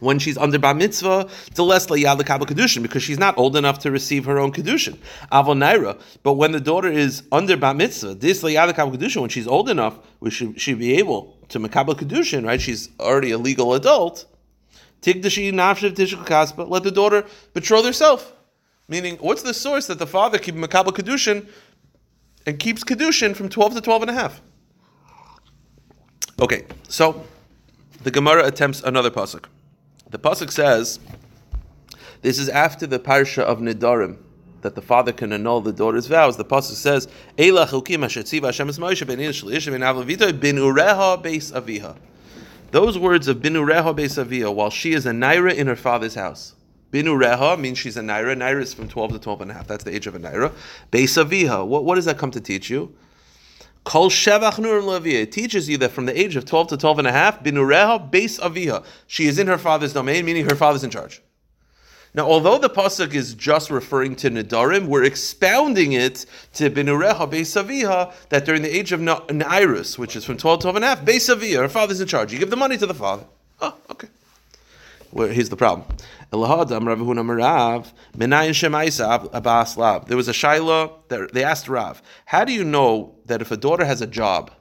When 0.00 0.18
she's 0.18 0.36
under 0.36 0.58
bar 0.58 0.74
mitzvah, 0.74 1.28
to 1.54 1.62
less 1.62 1.86
lekabel 1.86 2.40
kedushin 2.40 2.82
because 2.82 3.04
she's 3.04 3.20
not 3.20 3.38
old 3.38 3.56
enough 3.56 3.78
to 3.80 3.92
receive 3.92 4.24
her 4.24 4.40
own 4.40 4.50
kedushin. 4.50 4.98
Avonaira, 5.30 6.00
but 6.24 6.32
when 6.32 6.50
the 6.50 6.60
daughter 6.60 6.88
is 6.88 7.22
under 7.30 7.56
bar 7.56 7.74
mitzvah, 7.74 8.14
this 8.14 8.42
lekabel 8.42 8.96
kedushin, 8.96 9.20
when 9.20 9.30
she's 9.30 9.46
old 9.46 9.68
enough, 9.68 9.96
we 10.18 10.30
should 10.30 10.60
she 10.60 10.74
be 10.74 10.94
able 10.94 11.38
to 11.50 11.60
makabel 11.60 11.94
kedushin, 11.94 12.44
right? 12.44 12.60
She's 12.60 12.88
already 12.98 13.30
a 13.30 13.38
legal 13.38 13.74
adult. 13.74 14.26
Nafshiv 15.02 15.94
tishkul 15.94 16.26
kaspa. 16.26 16.68
Let 16.68 16.82
the 16.82 16.90
daughter 16.90 17.24
betroth 17.54 17.84
herself. 17.84 18.32
Meaning, 18.88 19.18
what's 19.18 19.42
the 19.42 19.54
source 19.54 19.86
that 19.86 19.98
the 19.98 20.06
father 20.06 20.38
keeps 20.38 20.58
makabel 20.58 20.92
kedushin 20.92 21.48
and 22.46 22.58
keeps 22.58 22.82
kedushin 22.82 23.36
from 23.36 23.48
twelve 23.48 23.74
to 23.74 23.80
twelve 23.80 24.02
and 24.02 24.10
a 24.10 24.14
half? 24.14 24.40
Okay, 26.40 26.66
so 26.88 27.24
the 28.02 28.10
Gemara 28.10 28.46
attempts 28.46 28.82
another 28.82 29.10
pasuk. 29.10 29.44
The 30.10 30.18
pasuk 30.18 30.50
says, 30.50 30.98
"This 32.22 32.38
is 32.38 32.48
after 32.48 32.86
the 32.86 32.98
parsha 32.98 33.42
of 33.42 33.58
Nidarim." 33.58 34.18
That 34.62 34.74
the 34.74 34.82
father 34.82 35.12
can 35.12 35.32
annul 35.32 35.62
the 35.62 35.72
daughter's 35.72 36.06
vows. 36.06 36.36
The 36.36 36.44
pasuk 36.44 36.74
says, 36.74 37.08
"Eila 37.38 37.66
chukim 37.66 38.04
asher 38.04 38.20
Hashem 38.20 38.68
es 38.68 38.78
Moshe 38.78 39.06
ben 39.06 39.18
ben 39.18 40.56
ureha 40.56 41.22
beis 41.22 41.52
aviha." 41.52 41.96
Those 42.70 42.96
words 42.96 43.26
of 43.26 43.38
binu 43.38 43.68
reha 43.68 43.96
beis 43.96 44.22
aviha, 44.24 44.54
while 44.54 44.70
she 44.70 44.92
is 44.92 45.04
a 45.04 45.10
naira 45.10 45.52
in 45.52 45.66
her 45.66 45.74
father's 45.74 46.14
house. 46.14 46.54
Binu 46.92 47.20
reha 47.20 47.58
means 47.58 47.78
she's 47.78 47.96
a 47.96 48.00
naira. 48.00 48.36
Naira 48.36 48.62
is 48.62 48.72
from 48.72 48.88
twelve 48.88 49.10
to 49.10 49.18
twelve 49.18 49.40
and 49.40 49.50
a 49.50 49.54
half. 49.54 49.66
That's 49.66 49.82
the 49.82 49.92
age 49.92 50.06
of 50.06 50.14
a 50.14 50.20
naira. 50.20 50.52
Beis 50.92 51.20
aviha. 51.20 51.66
What, 51.66 51.84
what 51.84 51.96
does 51.96 52.04
that 52.04 52.16
come 52.16 52.30
to 52.30 52.40
teach 52.40 52.70
you? 52.70 52.94
Kol 53.82 54.08
shevach 54.08 54.54
nurim 54.54 54.84
leviah. 54.84 55.22
It 55.22 55.32
teaches 55.32 55.68
you 55.68 55.78
that 55.78 55.90
from 55.90 56.06
the 56.06 56.18
age 56.18 56.36
of 56.36 56.44
12 56.44 56.68
to 56.68 56.76
12 56.76 57.00
and 57.00 57.08
a 57.08 57.12
half, 57.12 57.42
binureha 57.42 58.08
beis 58.08 58.38
aviha. 58.38 58.84
She 59.08 59.26
is 59.26 59.40
in 59.40 59.48
her 59.48 59.58
father's 59.58 59.92
domain, 59.92 60.24
meaning 60.24 60.48
her 60.48 60.54
father's 60.54 60.84
in 60.84 60.90
charge. 60.90 61.22
Now, 62.12 62.26
although 62.26 62.58
the 62.58 62.68
pasuk 62.68 63.14
is 63.14 63.34
just 63.34 63.70
referring 63.70 64.16
to 64.16 64.30
Nidarim, 64.30 64.86
we're 64.86 65.04
expounding 65.04 65.92
it 65.92 66.26
to 66.54 66.68
binureha 66.68 67.30
beis 67.30 67.62
aviha, 67.62 68.12
that 68.30 68.44
during 68.44 68.62
the 68.62 68.76
age 68.76 68.90
of 68.90 69.00
Na- 69.00 69.20
Nairus, 69.26 69.96
which 69.96 70.16
is 70.16 70.24
from 70.24 70.36
12 70.36 70.58
to 70.58 70.62
12 70.64 70.76
and 70.76 70.84
a 70.84 70.88
half, 70.88 71.04
beis 71.04 71.32
aviha, 71.32 71.58
her 71.58 71.68
father's 71.68 72.00
in 72.00 72.08
charge. 72.08 72.32
You 72.32 72.40
give 72.40 72.50
the 72.50 72.56
money 72.56 72.76
to 72.78 72.86
the 72.86 72.94
father. 72.94 73.24
Oh, 73.60 73.76
okay. 73.90 74.08
Well, 75.12 75.28
here's 75.28 75.50
the 75.50 75.56
problem. 75.56 75.86
There 76.30 76.38
was 76.40 76.48
a 80.28 80.32
Shaila 80.32 80.92
that 81.08 81.32
they 81.32 81.44
asked 81.44 81.68
Rav, 81.68 82.02
how 82.26 82.44
do 82.44 82.52
you 82.52 82.64
know 82.64 83.14
that 83.26 83.42
if 83.42 83.50
a 83.50 83.56
daughter 83.56 83.84
has 83.84 84.00
a 84.00 84.06
job, 84.06 84.52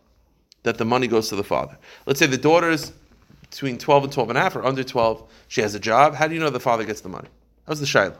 that 0.63 0.77
the 0.79 0.85
money 0.85 1.07
goes 1.07 1.29
to 1.29 1.35
the 1.35 1.43
father? 1.43 1.77
Let's 2.05 2.19
say 2.19 2.25
the 2.25 2.37
daughter's 2.37 2.91
between 3.49 3.77
12 3.77 4.05
and 4.05 4.13
12 4.13 4.29
and 4.29 4.37
a 4.37 4.41
half 4.41 4.55
or 4.55 4.65
under 4.65 4.83
12, 4.83 5.23
she 5.47 5.61
has 5.61 5.75
a 5.75 5.79
job. 5.79 6.15
How 6.15 6.27
do 6.27 6.33
you 6.33 6.39
know 6.39 6.49
the 6.49 6.59
father 6.59 6.83
gets 6.83 7.01
the 7.01 7.09
money? 7.09 7.29
Was 7.69 7.79
the 7.79 7.85
Shaila. 7.85 8.17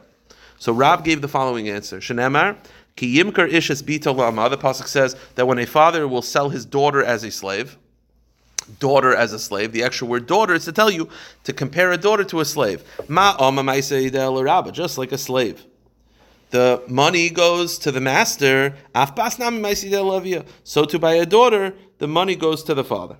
So 0.59 0.71
Rab 0.71 1.03
gave 1.03 1.21
the 1.21 1.27
following 1.27 1.67
answer. 1.69 1.97
Shenemar, 1.99 2.55
ki 2.95 3.17
yimkar 3.17 3.51
ishas 3.51 3.83
bita 3.83 4.15
lama. 4.15 4.47
The 4.47 4.57
pasuk 4.57 4.87
says 4.87 5.15
that 5.35 5.47
when 5.47 5.57
a 5.57 5.65
father 5.65 6.07
will 6.07 6.21
sell 6.21 6.49
his 6.49 6.65
daughter 6.65 7.03
as 7.03 7.23
a 7.23 7.31
slave, 7.31 7.77
daughter 8.77 9.15
as 9.15 9.33
a 9.33 9.39
slave. 9.39 9.71
The 9.71 9.81
extra 9.81 10.05
word 10.05 10.27
daughter 10.27 10.53
is 10.53 10.65
to 10.65 10.71
tell 10.71 10.91
you 10.91 11.09
to 11.45 11.53
compare 11.53 11.91
a 11.91 11.97
daughter 11.97 12.23
to 12.25 12.39
a 12.41 12.45
slave. 12.45 12.83
Ma 13.07 13.35
rabba, 13.39 14.71
just 14.71 14.99
like 14.99 15.11
a 15.11 15.17
slave. 15.17 15.65
The 16.51 16.83
money 16.87 17.29
goes 17.29 17.79
to 17.79 17.91
the 17.91 18.01
master. 18.01 18.75
So 20.63 20.85
to 20.85 20.99
buy 20.99 21.13
a 21.13 21.25
daughter, 21.25 21.73
the 21.97 22.07
money 22.07 22.35
goes 22.35 22.63
to 22.63 22.73
the 22.75 22.83
father. 22.83 23.17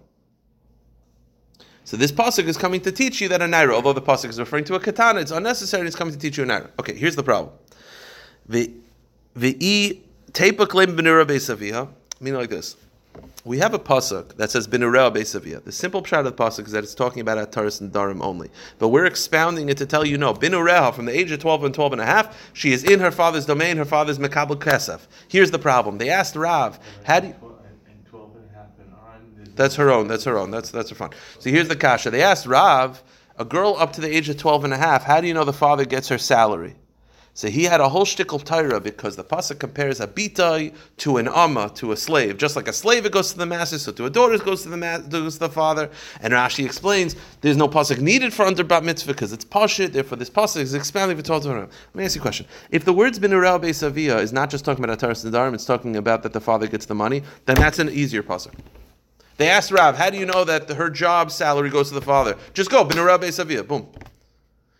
So 1.89 1.97
this 1.97 2.11
pasuk 2.11 2.45
is 2.45 2.55
coming 2.55 2.81
to 2.81 2.91
teach 2.91 3.19
you 3.19 3.29
that 3.29 3.41
a 3.41 3.45
naira, 3.45 3.73
although 3.73 3.93
the 3.93 4.01
pasuk 4.01 4.29
is 4.29 4.37
referring 4.37 4.63
to 4.65 4.75
a 4.75 4.79
katana, 4.79 5.21
it's 5.21 5.31
unnecessary. 5.31 5.87
It's 5.87 5.95
coming 5.95 6.13
to 6.13 6.19
teach 6.19 6.37
you 6.37 6.43
a 6.43 6.45
naira. 6.45 6.69
Okay, 6.79 6.93
here's 6.93 7.15
the 7.15 7.23
problem. 7.23 7.51
The 8.47 8.71
the 9.35 9.99
tepa 10.31 10.69
claim 10.69 10.95
meaning 10.95 12.39
like 12.39 12.51
this 12.51 12.75
we 13.43 13.57
have 13.57 13.73
a 13.73 13.79
pasuk 13.79 14.35
that 14.35 14.51
says 14.51 14.67
Binureo 14.67 15.11
Beisavia. 15.11 15.63
The 15.63 15.71
simple 15.71 16.03
pshat 16.03 16.19
of 16.19 16.25
the 16.25 16.31
pasuk 16.31 16.67
is 16.67 16.73
that 16.73 16.83
it's 16.83 16.93
talking 16.93 17.21
about 17.21 17.39
Ataris 17.39 17.81
and 17.81 17.91
Darim 17.91 18.21
only. 18.21 18.51
But 18.77 18.89
we're 18.89 19.05
expounding 19.05 19.69
it 19.69 19.77
to 19.77 19.87
tell 19.87 20.05
you 20.05 20.19
no. 20.19 20.35
Binureha, 20.35 20.93
from 20.93 21.05
the 21.05 21.17
age 21.17 21.31
of 21.31 21.39
12 21.39 21.63
and 21.63 21.73
12 21.73 21.93
and 21.93 22.01
a 22.01 22.05
half, 22.05 22.51
she 22.53 22.71
is 22.71 22.83
in 22.83 22.99
her 22.99 23.09
father's 23.09 23.47
domain, 23.47 23.77
her 23.77 23.85
father's 23.85 24.19
Mekabel 24.19 24.57
Kesef. 24.57 25.07
Here's 25.27 25.49
the 25.49 25.57
problem. 25.57 25.97
They 25.97 26.09
asked 26.09 26.35
Rav, 26.35 26.77
how 27.03 27.21
do 27.21 27.27
you. 27.29 27.48
That's 29.59 29.75
her 29.75 29.91
own. 29.91 30.07
That's 30.07 30.23
her 30.23 30.37
own. 30.37 30.51
That's 30.51 30.71
that's 30.71 30.89
her 30.89 30.95
fun. 30.95 31.09
So 31.39 31.49
here's 31.49 31.67
the 31.67 31.75
kasha. 31.75 32.11
They 32.11 32.23
asked 32.23 32.45
Rav, 32.45 33.03
a 33.37 33.43
girl 33.43 33.75
up 33.77 33.91
to 33.93 33.99
the 33.99 34.07
age 34.07 34.29
of 34.29 34.37
12 34.37 34.63
and 34.63 34.73
a 34.73 34.77
half, 34.77 35.03
how 35.03 35.19
do 35.19 35.27
you 35.27 35.33
know 35.33 35.43
the 35.43 35.51
father 35.51 35.83
gets 35.83 36.07
her 36.07 36.17
salary? 36.17 36.77
So 37.33 37.49
he 37.49 37.65
had 37.65 37.81
a 37.81 37.89
whole 37.89 38.05
shtickle 38.05 38.41
Torah 38.41 38.79
because 38.79 39.17
the 39.17 39.23
pasuk 39.25 39.59
compares 39.59 39.99
a 39.99 40.07
bitai 40.07 40.73
to 40.99 41.17
an 41.17 41.27
amma 41.27 41.71
to 41.75 41.91
a 41.91 41.97
slave. 41.97 42.37
Just 42.37 42.55
like 42.55 42.69
a 42.69 42.73
slave, 42.73 43.05
it 43.05 43.11
goes 43.11 43.33
to 43.33 43.37
the 43.37 43.45
master, 43.45 43.77
so 43.79 43.91
to 43.91 44.05
a 44.05 44.09
daughter, 44.09 44.35
it 44.35 44.45
goes 44.45 44.63
to 44.63 44.69
the 44.69 44.77
ma- 44.77 44.99
goes 44.99 45.33
to 45.33 45.39
the 45.41 45.49
father. 45.49 45.89
And 46.21 46.31
Rashi 46.31 46.63
explains 46.63 47.17
there's 47.41 47.57
no 47.57 47.67
pasuk 47.67 47.99
needed 47.99 48.33
for 48.33 48.45
under 48.45 48.63
bat 48.63 48.85
mitzvah 48.85 49.11
because 49.11 49.33
it's 49.33 49.43
pashit. 49.43 49.91
Therefore, 49.91 50.17
this 50.17 50.29
pasuk 50.29 50.61
is 50.61 50.73
expanding 50.73 51.17
for 51.17 51.23
Torah. 51.23 51.59
Let 51.59 51.95
me 51.95 52.05
ask 52.05 52.15
you 52.15 52.21
a 52.21 52.23
question: 52.23 52.45
If 52.71 52.85
the 52.85 52.93
words 52.93 53.19
binurel 53.19 53.61
beisavia 53.61 54.21
is 54.21 54.31
not 54.31 54.49
just 54.49 54.63
talking 54.63 54.85
about 54.85 54.99
ataras 54.99 55.29
nedarim, 55.29 55.53
it's 55.53 55.65
talking 55.65 55.97
about 55.97 56.23
that 56.23 56.31
the 56.31 56.41
father 56.41 56.65
gets 56.65 56.85
the 56.85 56.95
money, 56.95 57.23
then 57.45 57.57
that's 57.57 57.79
an 57.79 57.89
easier 57.89 58.23
pasuk. 58.23 58.53
They 59.39 59.49
asked 59.49 59.71
Rav, 59.71 59.95
"How 59.95 60.09
do 60.09 60.17
you 60.17 60.25
know 60.25 60.43
that 60.43 60.69
her 60.69 60.89
job 60.89 61.31
salary 61.31 61.69
goes 61.69 61.87
to 61.87 61.95
the 61.95 62.01
father?" 62.01 62.35
Just 62.53 62.69
go 62.69 62.83
binurel 62.83 63.17
beisavia. 63.19 63.65
Boom. 63.65 63.87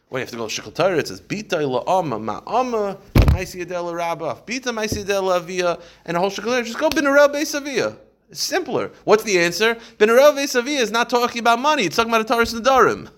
When 0.10 0.20
you 0.20 0.24
have 0.26 0.32
to 0.32 0.36
go 0.36 0.50
to 0.50 0.62
shtickle 0.62 0.76
Torah, 0.76 0.98
it 0.98 1.08
says 1.08 1.22
Bita 1.22 1.62
la'ama 1.62 2.20
ma'ama 2.20 2.98
ma'isiyadel 3.14 3.96
rabba 3.96 4.38
Bita 4.46 4.74
ma'isiyadel 4.74 5.34
avia 5.34 5.80
and 6.06 6.18
a 6.18 6.20
whole 6.20 6.30
Torah. 6.30 6.62
Just 6.62 6.78
go 6.78 6.90
binarel 6.90 7.34
beisavia. 7.34 7.96
It's 8.30 8.44
simpler. 8.44 8.92
What's 9.06 9.24
the 9.24 9.40
answer? 9.40 9.78
Binarel 9.98 10.34
beisavia 10.34 10.82
is 10.82 10.92
not 10.92 11.10
talking 11.10 11.40
about 11.40 11.60
money. 11.60 11.84
It's 11.84 11.96
talking 11.96 12.12
about 12.12 12.22
a 12.22 12.26
Taurus 12.26 12.54
Nadarim. 12.54 13.10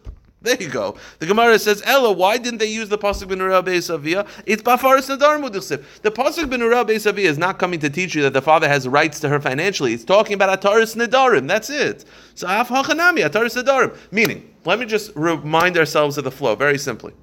There 0.43 0.59
you 0.59 0.69
go. 0.69 0.97
The 1.19 1.27
Gemara 1.27 1.59
says, 1.59 1.83
Ella, 1.85 2.11
why 2.11 2.39
didn't 2.39 2.57
they 2.57 2.65
use 2.65 2.89
the 2.89 2.97
Pasuk 2.97 3.27
bin 3.27 3.39
Ura 3.39 3.61
Beisavia? 3.61 4.27
It's 4.47 4.63
Bafaris 4.63 5.07
Nadar 5.07 5.39
Mudichsiv. 5.39 5.83
The 6.01 6.09
Pasuk 6.09 6.49
bin 6.49 6.61
Ura 6.61 6.83
Beisavia 6.83 7.25
is 7.25 7.37
not 7.37 7.59
coming 7.59 7.79
to 7.79 7.91
teach 7.91 8.15
you 8.15 8.23
that 8.23 8.33
the 8.33 8.41
father 8.41 8.67
has 8.67 8.87
rights 8.87 9.19
to 9.19 9.29
her 9.29 9.39
financially. 9.39 9.93
It's 9.93 10.03
talking 10.03 10.33
about 10.33 10.59
Ataris 10.59 10.95
Nadarim. 10.95 11.47
That's 11.47 11.69
it. 11.69 12.05
So 12.33 12.47
Af 12.47 12.69
Hachanami, 12.69 13.19
Ataris 13.19 13.61
Nadarim. 13.61 13.95
Meaning, 14.09 14.51
let 14.65 14.79
me 14.79 14.87
just 14.87 15.11
remind 15.15 15.77
ourselves 15.77 16.17
of 16.17 16.23
the 16.23 16.31
flow 16.31 16.55
very 16.55 16.79
simply. 16.79 17.13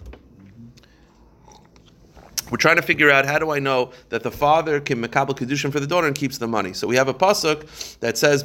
We're 2.52 2.57
trying 2.57 2.76
to 2.76 2.83
figure 2.83 3.11
out 3.11 3.26
how 3.26 3.40
do 3.40 3.50
I 3.50 3.59
know 3.59 3.90
that 4.11 4.22
the 4.22 4.31
father 4.31 4.78
can 4.78 5.02
makabel 5.02 5.37
kedushin 5.37 5.72
for 5.72 5.81
the 5.81 5.88
daughter 5.88 6.07
and 6.07 6.14
keeps 6.14 6.38
the 6.38 6.46
money. 6.46 6.72
So 6.72 6.87
we 6.87 6.94
have 6.94 7.09
a 7.09 7.14
pasuk 7.14 7.98
that 7.98 8.16
says 8.16 8.44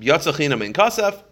yatzachina 0.00 0.64
in 0.64 0.72
kasef 0.72 1.22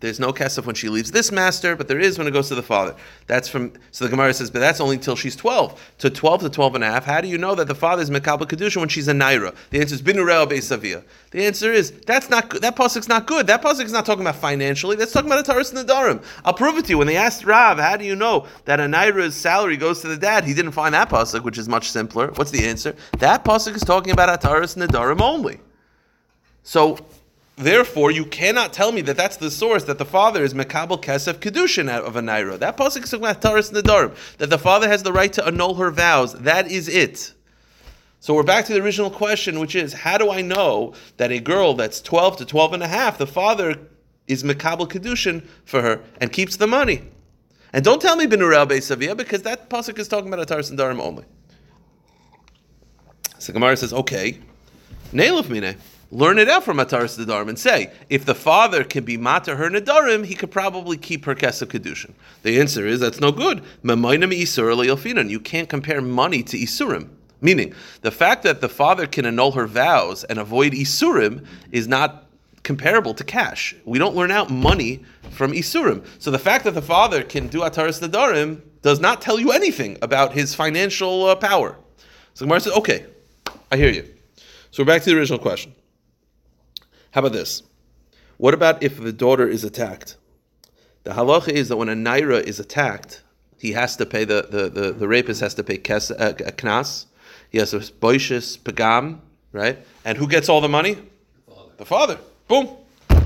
there's 0.00 0.20
no 0.20 0.32
kesef 0.32 0.66
when 0.66 0.74
she 0.74 0.88
leaves 0.88 1.10
this 1.12 1.32
master, 1.32 1.76
but 1.76 1.88
there 1.88 1.98
is 1.98 2.18
when 2.18 2.26
it 2.26 2.32
goes 2.32 2.48
to 2.48 2.54
the 2.54 2.62
father. 2.62 2.94
That's 3.26 3.48
from 3.48 3.72
so 3.90 4.04
the 4.04 4.10
Gemara 4.10 4.34
says, 4.34 4.50
but 4.50 4.58
that's 4.58 4.80
only 4.80 4.96
until 4.96 5.16
she's 5.16 5.36
12. 5.36 5.80
To 5.98 6.10
12 6.10 6.42
to 6.42 6.50
12 6.50 6.74
and 6.74 6.84
a 6.84 6.90
half, 6.90 7.04
how 7.04 7.20
do 7.20 7.28
you 7.28 7.38
know 7.38 7.54
that 7.54 7.68
the 7.68 7.74
father 7.74 8.02
is 8.02 8.10
Mekabel 8.10 8.42
Kedusha 8.42 8.76
when 8.78 8.88
she's 8.88 9.08
a 9.08 9.12
Naira? 9.12 9.54
The 9.70 9.80
answer 9.80 9.94
is 9.94 10.02
Binureo 10.02 10.46
Beisavia. 10.46 11.04
The 11.30 11.46
answer 11.46 11.72
is 11.72 11.90
that's 12.06 12.28
not 12.28 12.50
that 12.60 12.76
pasuk's 12.76 13.08
not 13.08 13.26
good. 13.26 13.46
That 13.46 13.62
pasuk 13.62 13.84
is 13.84 13.92
not 13.92 14.06
talking 14.06 14.22
about 14.22 14.36
financially. 14.36 14.96
That's 14.96 15.12
talking 15.12 15.30
about 15.30 15.40
a 15.40 15.42
Taurus 15.42 15.72
Nadarim. 15.72 16.24
I'll 16.44 16.54
prove 16.54 16.76
it 16.78 16.84
to 16.86 16.90
you. 16.90 16.98
When 16.98 17.06
they 17.06 17.16
asked 17.16 17.44
Rav, 17.44 17.78
how 17.78 17.96
do 17.96 18.04
you 18.04 18.16
know 18.16 18.46
that 18.66 18.80
a 18.80 18.84
Naira's 18.84 19.34
salary 19.34 19.76
goes 19.76 20.00
to 20.02 20.08
the 20.08 20.16
dad? 20.16 20.44
He 20.44 20.54
didn't 20.54 20.72
find 20.72 20.94
that 20.94 21.08
pasuk, 21.08 21.42
which 21.42 21.58
is 21.58 21.68
much 21.68 21.90
simpler. 21.90 22.30
What's 22.32 22.50
the 22.50 22.66
answer? 22.66 22.94
That 23.18 23.44
pasuk 23.44 23.74
is 23.74 23.82
talking 23.82 24.12
about 24.12 24.28
a 24.28 24.36
Taurus 24.36 24.74
Nadarim 24.74 25.20
only. 25.20 25.60
So 26.62 26.98
Therefore, 27.56 28.10
you 28.10 28.24
cannot 28.24 28.72
tell 28.72 28.90
me 28.90 29.00
that 29.02 29.16
that's 29.16 29.36
the 29.36 29.50
source 29.50 29.84
that 29.84 29.98
the 29.98 30.04
father 30.04 30.42
is 30.42 30.54
mekabel 30.54 31.00
kesef 31.00 31.34
kedushin 31.34 31.88
of 31.88 32.16
a 32.16 32.20
naira. 32.20 32.58
That 32.58 32.76
pasuk 32.76 33.04
is 33.04 33.10
talking 33.10 33.26
about 33.26 33.42
taras 33.42 33.70
nedarim 33.70 34.16
that 34.38 34.50
the 34.50 34.58
father 34.58 34.88
has 34.88 35.04
the 35.04 35.12
right 35.12 35.32
to 35.34 35.46
annul 35.46 35.74
her 35.74 35.92
vows. 35.92 36.32
That 36.32 36.68
is 36.70 36.88
it. 36.88 37.32
So 38.18 38.34
we're 38.34 38.42
back 38.42 38.64
to 38.64 38.72
the 38.72 38.82
original 38.82 39.10
question, 39.10 39.60
which 39.60 39.76
is 39.76 39.92
how 39.92 40.18
do 40.18 40.30
I 40.30 40.40
know 40.40 40.94
that 41.18 41.30
a 41.30 41.38
girl 41.38 41.74
that's 41.74 42.00
12 42.00 42.38
to 42.38 42.44
12 42.44 42.72
and 42.72 42.82
a 42.82 42.88
half, 42.88 43.18
the 43.18 43.26
father 43.26 43.78
is 44.26 44.42
mekabel 44.42 44.88
kedushin 44.88 45.46
for 45.64 45.80
her 45.82 46.00
and 46.20 46.32
keeps 46.32 46.56
the 46.56 46.66
money? 46.66 47.02
And 47.72 47.84
don't 47.84 48.02
tell 48.02 48.16
me 48.16 48.26
benurel 48.26 48.66
beisavia 48.66 49.16
because 49.16 49.42
that 49.42 49.70
pasuk 49.70 49.98
is 50.00 50.08
talking 50.08 50.32
about 50.32 50.50
a 50.50 50.56
and 50.56 50.78
nedarim 50.78 51.00
only. 51.00 51.24
So 53.38 53.52
Gemara 53.52 53.76
says, 53.76 53.92
okay, 53.92 54.40
nail 55.12 55.40
mine 55.44 55.76
learn 56.10 56.38
it 56.38 56.48
out 56.48 56.64
from 56.64 56.78
Ataris 56.78 57.18
Nadarim 57.18 57.48
and 57.48 57.58
say, 57.58 57.92
if 58.08 58.24
the 58.24 58.34
father 58.34 58.84
can 58.84 59.04
be 59.04 59.16
mater 59.16 59.56
her 59.56 59.68
Nadarim, 59.68 60.24
he 60.24 60.34
could 60.34 60.50
probably 60.50 60.96
keep 60.96 61.24
her 61.24 61.34
Kesef 61.34 61.68
Kedushin. 61.68 62.12
The 62.42 62.60
answer 62.60 62.86
is 62.86 63.00
that's 63.00 63.20
no 63.20 63.32
good. 63.32 63.62
You 63.82 65.40
can't 65.40 65.68
compare 65.68 66.00
money 66.00 66.42
to 66.42 66.56
Isurim. 66.56 67.10
Meaning, 67.40 67.74
the 68.00 68.10
fact 68.10 68.42
that 68.44 68.60
the 68.60 68.68
father 68.68 69.06
can 69.06 69.26
annul 69.26 69.52
her 69.52 69.66
vows 69.66 70.24
and 70.24 70.38
avoid 70.38 70.72
Isurim 70.72 71.46
is 71.72 71.86
not 71.86 72.26
comparable 72.62 73.12
to 73.12 73.22
cash. 73.22 73.74
We 73.84 73.98
don't 73.98 74.16
learn 74.16 74.30
out 74.30 74.50
money 74.50 75.04
from 75.30 75.52
Isurim. 75.52 76.06
So 76.18 76.30
the 76.30 76.38
fact 76.38 76.64
that 76.64 76.74
the 76.74 76.82
father 76.82 77.22
can 77.22 77.48
do 77.48 77.60
Ataris 77.60 78.00
Nadarim 78.00 78.62
does 78.80 79.00
not 79.00 79.20
tell 79.20 79.38
you 79.38 79.52
anything 79.52 79.98
about 80.00 80.32
his 80.32 80.54
financial 80.54 81.26
uh, 81.26 81.36
power. 81.36 81.76
So 82.32 82.46
Gemara 82.46 82.60
says, 82.60 82.72
okay, 82.74 83.06
I 83.70 83.76
hear 83.76 83.90
you. 83.90 84.08
So 84.70 84.82
we're 84.82 84.86
back 84.86 85.02
to 85.02 85.10
the 85.10 85.18
original 85.18 85.38
question. 85.38 85.74
How 87.14 87.20
about 87.20 87.32
this? 87.32 87.62
What 88.38 88.54
about 88.54 88.82
if 88.82 89.00
the 89.00 89.12
daughter 89.12 89.46
is 89.48 89.62
attacked? 89.62 90.16
The 91.04 91.12
halacha 91.12 91.50
is 91.50 91.68
that 91.68 91.76
when 91.76 91.88
a 91.88 91.94
naira 91.94 92.42
is 92.42 92.58
attacked, 92.58 93.22
he 93.56 93.70
has 93.70 93.94
to 93.98 94.04
pay 94.04 94.24
the 94.24 94.48
the, 94.50 94.68
the, 94.68 94.92
the 94.92 95.06
rapist 95.06 95.40
has 95.40 95.54
to 95.54 95.62
pay 95.62 95.78
kes, 95.78 96.10
uh, 96.10 96.30
a 96.30 96.50
knas. 96.50 97.06
He 97.50 97.58
has 97.58 97.72
a 97.72 97.78
boishis 97.78 98.58
pagam, 98.58 99.20
right? 99.52 99.78
And 100.04 100.18
who 100.18 100.26
gets 100.26 100.48
all 100.48 100.60
the 100.60 100.68
money? 100.68 100.94
The 101.46 101.54
father. 101.54 101.74
The 101.76 101.84
father. 101.84 102.18
Boom. 102.48 102.68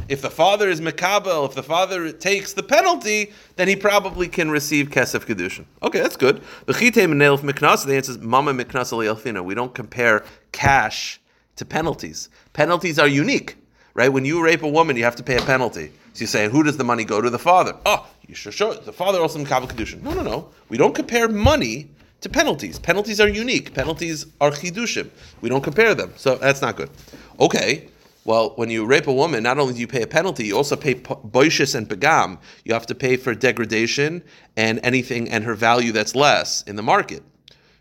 If 0.07 0.21
the 0.21 0.31
father 0.31 0.69
is 0.69 0.83
mekabel, 0.83 1.49
if 1.49 1.55
the 1.55 1.63
father 1.63 2.13
takes 2.13 2.53
the 2.53 2.63
penalty, 2.63 3.33
then 3.57 3.69
he 3.69 3.77
probably 3.77 4.29
can 4.29 4.51
receive 4.51 4.91
kesef 4.91 5.25
kedushin. 5.25 5.65
Okay, 5.83 6.01
that's 6.01 6.17
good. 6.17 6.43
The 6.67 6.75
Khitaim 6.75 7.15
Nailf 7.15 7.39
Meknas, 7.39 7.87
the 7.87 7.97
answer 7.97 8.13
is 8.13 8.19
mama 8.19 8.53
miknas 8.53 8.93
elfina. 8.93 9.43
We 9.43 9.55
don't 9.55 9.75
compare 9.75 10.27
cash 10.53 11.23
to 11.57 11.65
penalties. 11.65 12.29
Penalties 12.53 12.99
are 12.99 13.09
unique 13.09 13.57
right? 13.99 14.13
When 14.13 14.25
you 14.25 14.41
rape 14.41 14.63
a 14.63 14.69
woman, 14.69 14.97
you 14.97 15.03
have 15.03 15.17
to 15.17 15.25
pay 15.25 15.37
a 15.37 15.43
penalty. 15.43 15.91
So 16.13 16.21
you 16.21 16.29
say, 16.29 16.49
who 16.49 16.63
does 16.63 16.77
the 16.77 16.85
money 16.85 17.05
go 17.05 17.21
to? 17.21 17.29
The 17.31 17.39
father. 17.39 17.75
Oh, 17.85 18.07
you 18.29 18.35
show 18.37 18.71
it. 18.71 18.85
The 18.85 18.93
father 18.93 19.21
also 19.21 19.41
in 19.41 19.45
Kedushin. 19.45 20.03
No, 20.03 20.13
no, 20.13 20.23
no. 20.23 20.49
We 20.69 20.79
don't 20.79 20.95
compare 20.95 21.27
money 21.29 21.91
to 22.21 22.29
penalties. 22.29 22.79
Penalties 22.79 23.21
are 23.21 23.29
unique. 23.29 23.75
Penalties 23.75 24.27
are 24.41 24.53
chidushim. 24.53 25.11
We 25.41 25.49
don't 25.49 25.65
compare 25.65 25.97
them. 25.97 26.13
So 26.15 26.37
that's 26.37 26.63
not 26.63 26.77
good. 26.77 26.91
Okay. 27.41 27.89
Well, 28.25 28.53
when 28.55 28.71
you 28.71 28.87
rape 28.87 29.09
a 29.09 29.13
woman, 29.13 29.43
not 29.43 29.59
only 29.59 29.75
do 29.75 29.81
you 29.81 29.89
pay 29.89 30.03
a 30.03 30.07
penalty, 30.07 30.47
you 30.47 30.57
also 30.57 30.77
pay 30.77 30.95
boishis 30.95 31.75
and 31.75 31.89
pagam. 31.89 32.39
You 32.65 32.75
have 32.75 32.87
to 32.87 32.95
pay 32.95 33.17
for 33.17 33.35
degradation 33.35 34.23
and 34.57 34.79
anything 34.85 35.29
and 35.29 35.43
her 35.43 35.55
value 35.55 35.91
that's 35.91 36.15
less 36.15 36.63
in 36.63 36.77
the 36.77 36.83
market. 36.85 37.25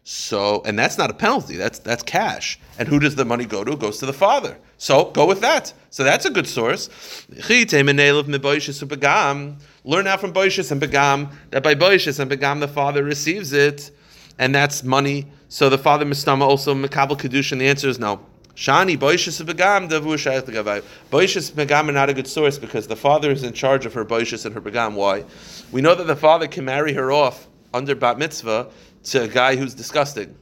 So, 0.09 0.61
and 0.63 0.79
that's 0.79 0.97
not 0.97 1.09
a 1.09 1.13
penalty. 1.13 1.57
That's 1.57 1.79
that's 1.79 2.01
cash. 2.01 2.57
And 2.79 2.87
who 2.87 2.97
does 2.97 3.15
the 3.15 3.25
money 3.25 3.43
go 3.43 3.65
to? 3.65 3.73
It 3.73 3.79
goes 3.79 3.97
to 3.97 4.05
the 4.05 4.13
father. 4.13 4.57
So 4.77 5.11
go 5.11 5.25
with 5.25 5.41
that. 5.41 5.73
So 5.89 6.05
that's 6.05 6.23
a 6.23 6.29
good 6.29 6.47
source. 6.47 6.87
Learn 7.29 7.57
out 10.07 10.21
from 10.21 10.31
Boishis 10.31 10.71
and 10.71 10.81
Begam 10.81 11.33
that 11.49 11.61
by 11.61 11.75
Boishis 11.75 12.21
and 12.21 12.31
Begam 12.31 12.61
the 12.61 12.69
father 12.69 13.03
receives 13.03 13.51
it. 13.51 13.91
and 14.39 14.55
that's 14.55 14.81
money. 14.81 15.27
So 15.49 15.69
the 15.69 15.77
father 15.77 16.05
mistama 16.05 16.43
also 16.43 16.73
makabel 16.73 17.19
kedushin. 17.19 17.59
The 17.59 17.67
answer 17.67 17.89
is 17.89 17.99
no. 17.99 18.25
Shani 18.55 18.97
boishis 18.97 19.41
and 19.41 19.49
begam. 19.49 19.89
Boishis 21.11 21.51
begam 21.51 21.89
are 21.89 21.91
not 21.91 22.09
a 22.09 22.13
good 22.13 22.27
source 22.27 22.57
because 22.57 22.87
the 22.87 22.95
father 22.95 23.29
is 23.29 23.43
in 23.43 23.51
charge 23.51 23.85
of 23.85 23.93
her 23.93 24.05
boishis 24.05 24.45
and 24.45 24.55
her 24.55 24.61
begam. 24.61 24.93
Why? 24.93 25.25
We 25.73 25.81
know 25.81 25.95
that 25.95 26.07
the 26.07 26.15
father 26.15 26.47
can 26.47 26.63
marry 26.63 26.93
her 26.93 27.11
off 27.11 27.49
under 27.73 27.93
bat 27.93 28.17
mitzvah 28.17 28.69
to 29.11 29.23
a 29.23 29.27
guy 29.27 29.55
who's 29.55 29.73
disgusting, 29.73 30.35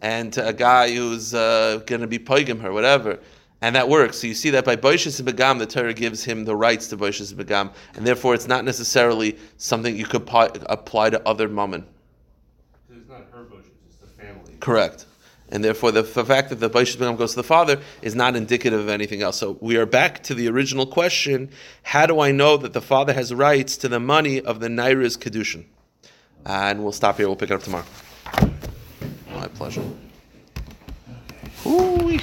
and 0.00 0.32
to 0.32 0.46
a 0.46 0.52
guy 0.52 0.94
who's 0.94 1.34
uh, 1.34 1.80
going 1.86 2.00
to 2.00 2.06
be 2.06 2.18
poigim 2.18 2.60
her, 2.60 2.72
whatever. 2.72 3.18
And 3.62 3.74
that 3.74 3.88
works. 3.88 4.18
So 4.18 4.26
you 4.26 4.34
see 4.34 4.50
that 4.50 4.64
by 4.64 4.76
Boishis 4.76 5.18
and 5.18 5.28
Begam, 5.28 5.58
the 5.58 5.66
Torah 5.66 5.94
gives 5.94 6.22
him 6.22 6.44
the 6.44 6.54
rights 6.54 6.88
to 6.88 6.96
Boishis 6.96 7.32
and 7.32 7.40
Begam, 7.40 7.72
and 7.94 8.06
therefore 8.06 8.34
it's 8.34 8.46
not 8.46 8.64
necessarily 8.64 9.38
something 9.56 9.96
you 9.96 10.04
could 10.04 10.28
apply 10.66 11.10
to 11.10 11.26
other 11.26 11.48
mammon. 11.48 11.86
It's 12.90 13.08
not 13.08 13.26
her 13.32 13.44
bushes, 13.44 13.70
it's 13.88 13.96
the 13.96 14.06
family. 14.06 14.54
Correct. 14.60 15.06
And 15.48 15.64
therefore, 15.64 15.92
the, 15.92 16.02
the 16.02 16.24
fact 16.24 16.50
that 16.50 16.56
the 16.56 16.68
Baishas 16.68 16.96
Begam 16.96 17.16
goes 17.16 17.30
to 17.30 17.36
the 17.36 17.44
father 17.44 17.80
is 18.02 18.14
not 18.14 18.34
indicative 18.36 18.80
of 18.80 18.88
anything 18.88 19.22
else. 19.22 19.38
So 19.38 19.56
we 19.60 19.76
are 19.76 19.86
back 19.86 20.22
to 20.24 20.34
the 20.34 20.48
original 20.48 20.86
question: 20.86 21.50
How 21.82 22.04
do 22.06 22.20
I 22.20 22.32
know 22.32 22.56
that 22.56 22.72
the 22.72 22.82
father 22.82 23.14
has 23.14 23.32
rights 23.32 23.76
to 23.78 23.88
the 23.88 24.00
money 24.00 24.40
of 24.40 24.60
the 24.60 24.68
Naira's 24.68 25.16
kedushin? 25.16 25.64
and 26.46 26.82
we'll 26.82 26.92
stop 26.92 27.16
here. 27.16 27.26
We'll 27.26 27.36
pick 27.36 27.50
it 27.50 27.54
up 27.54 27.62
tomorrow. 27.62 27.84
My 29.34 29.48
pleasure. 29.48 29.82
Ooh. 31.66 32.18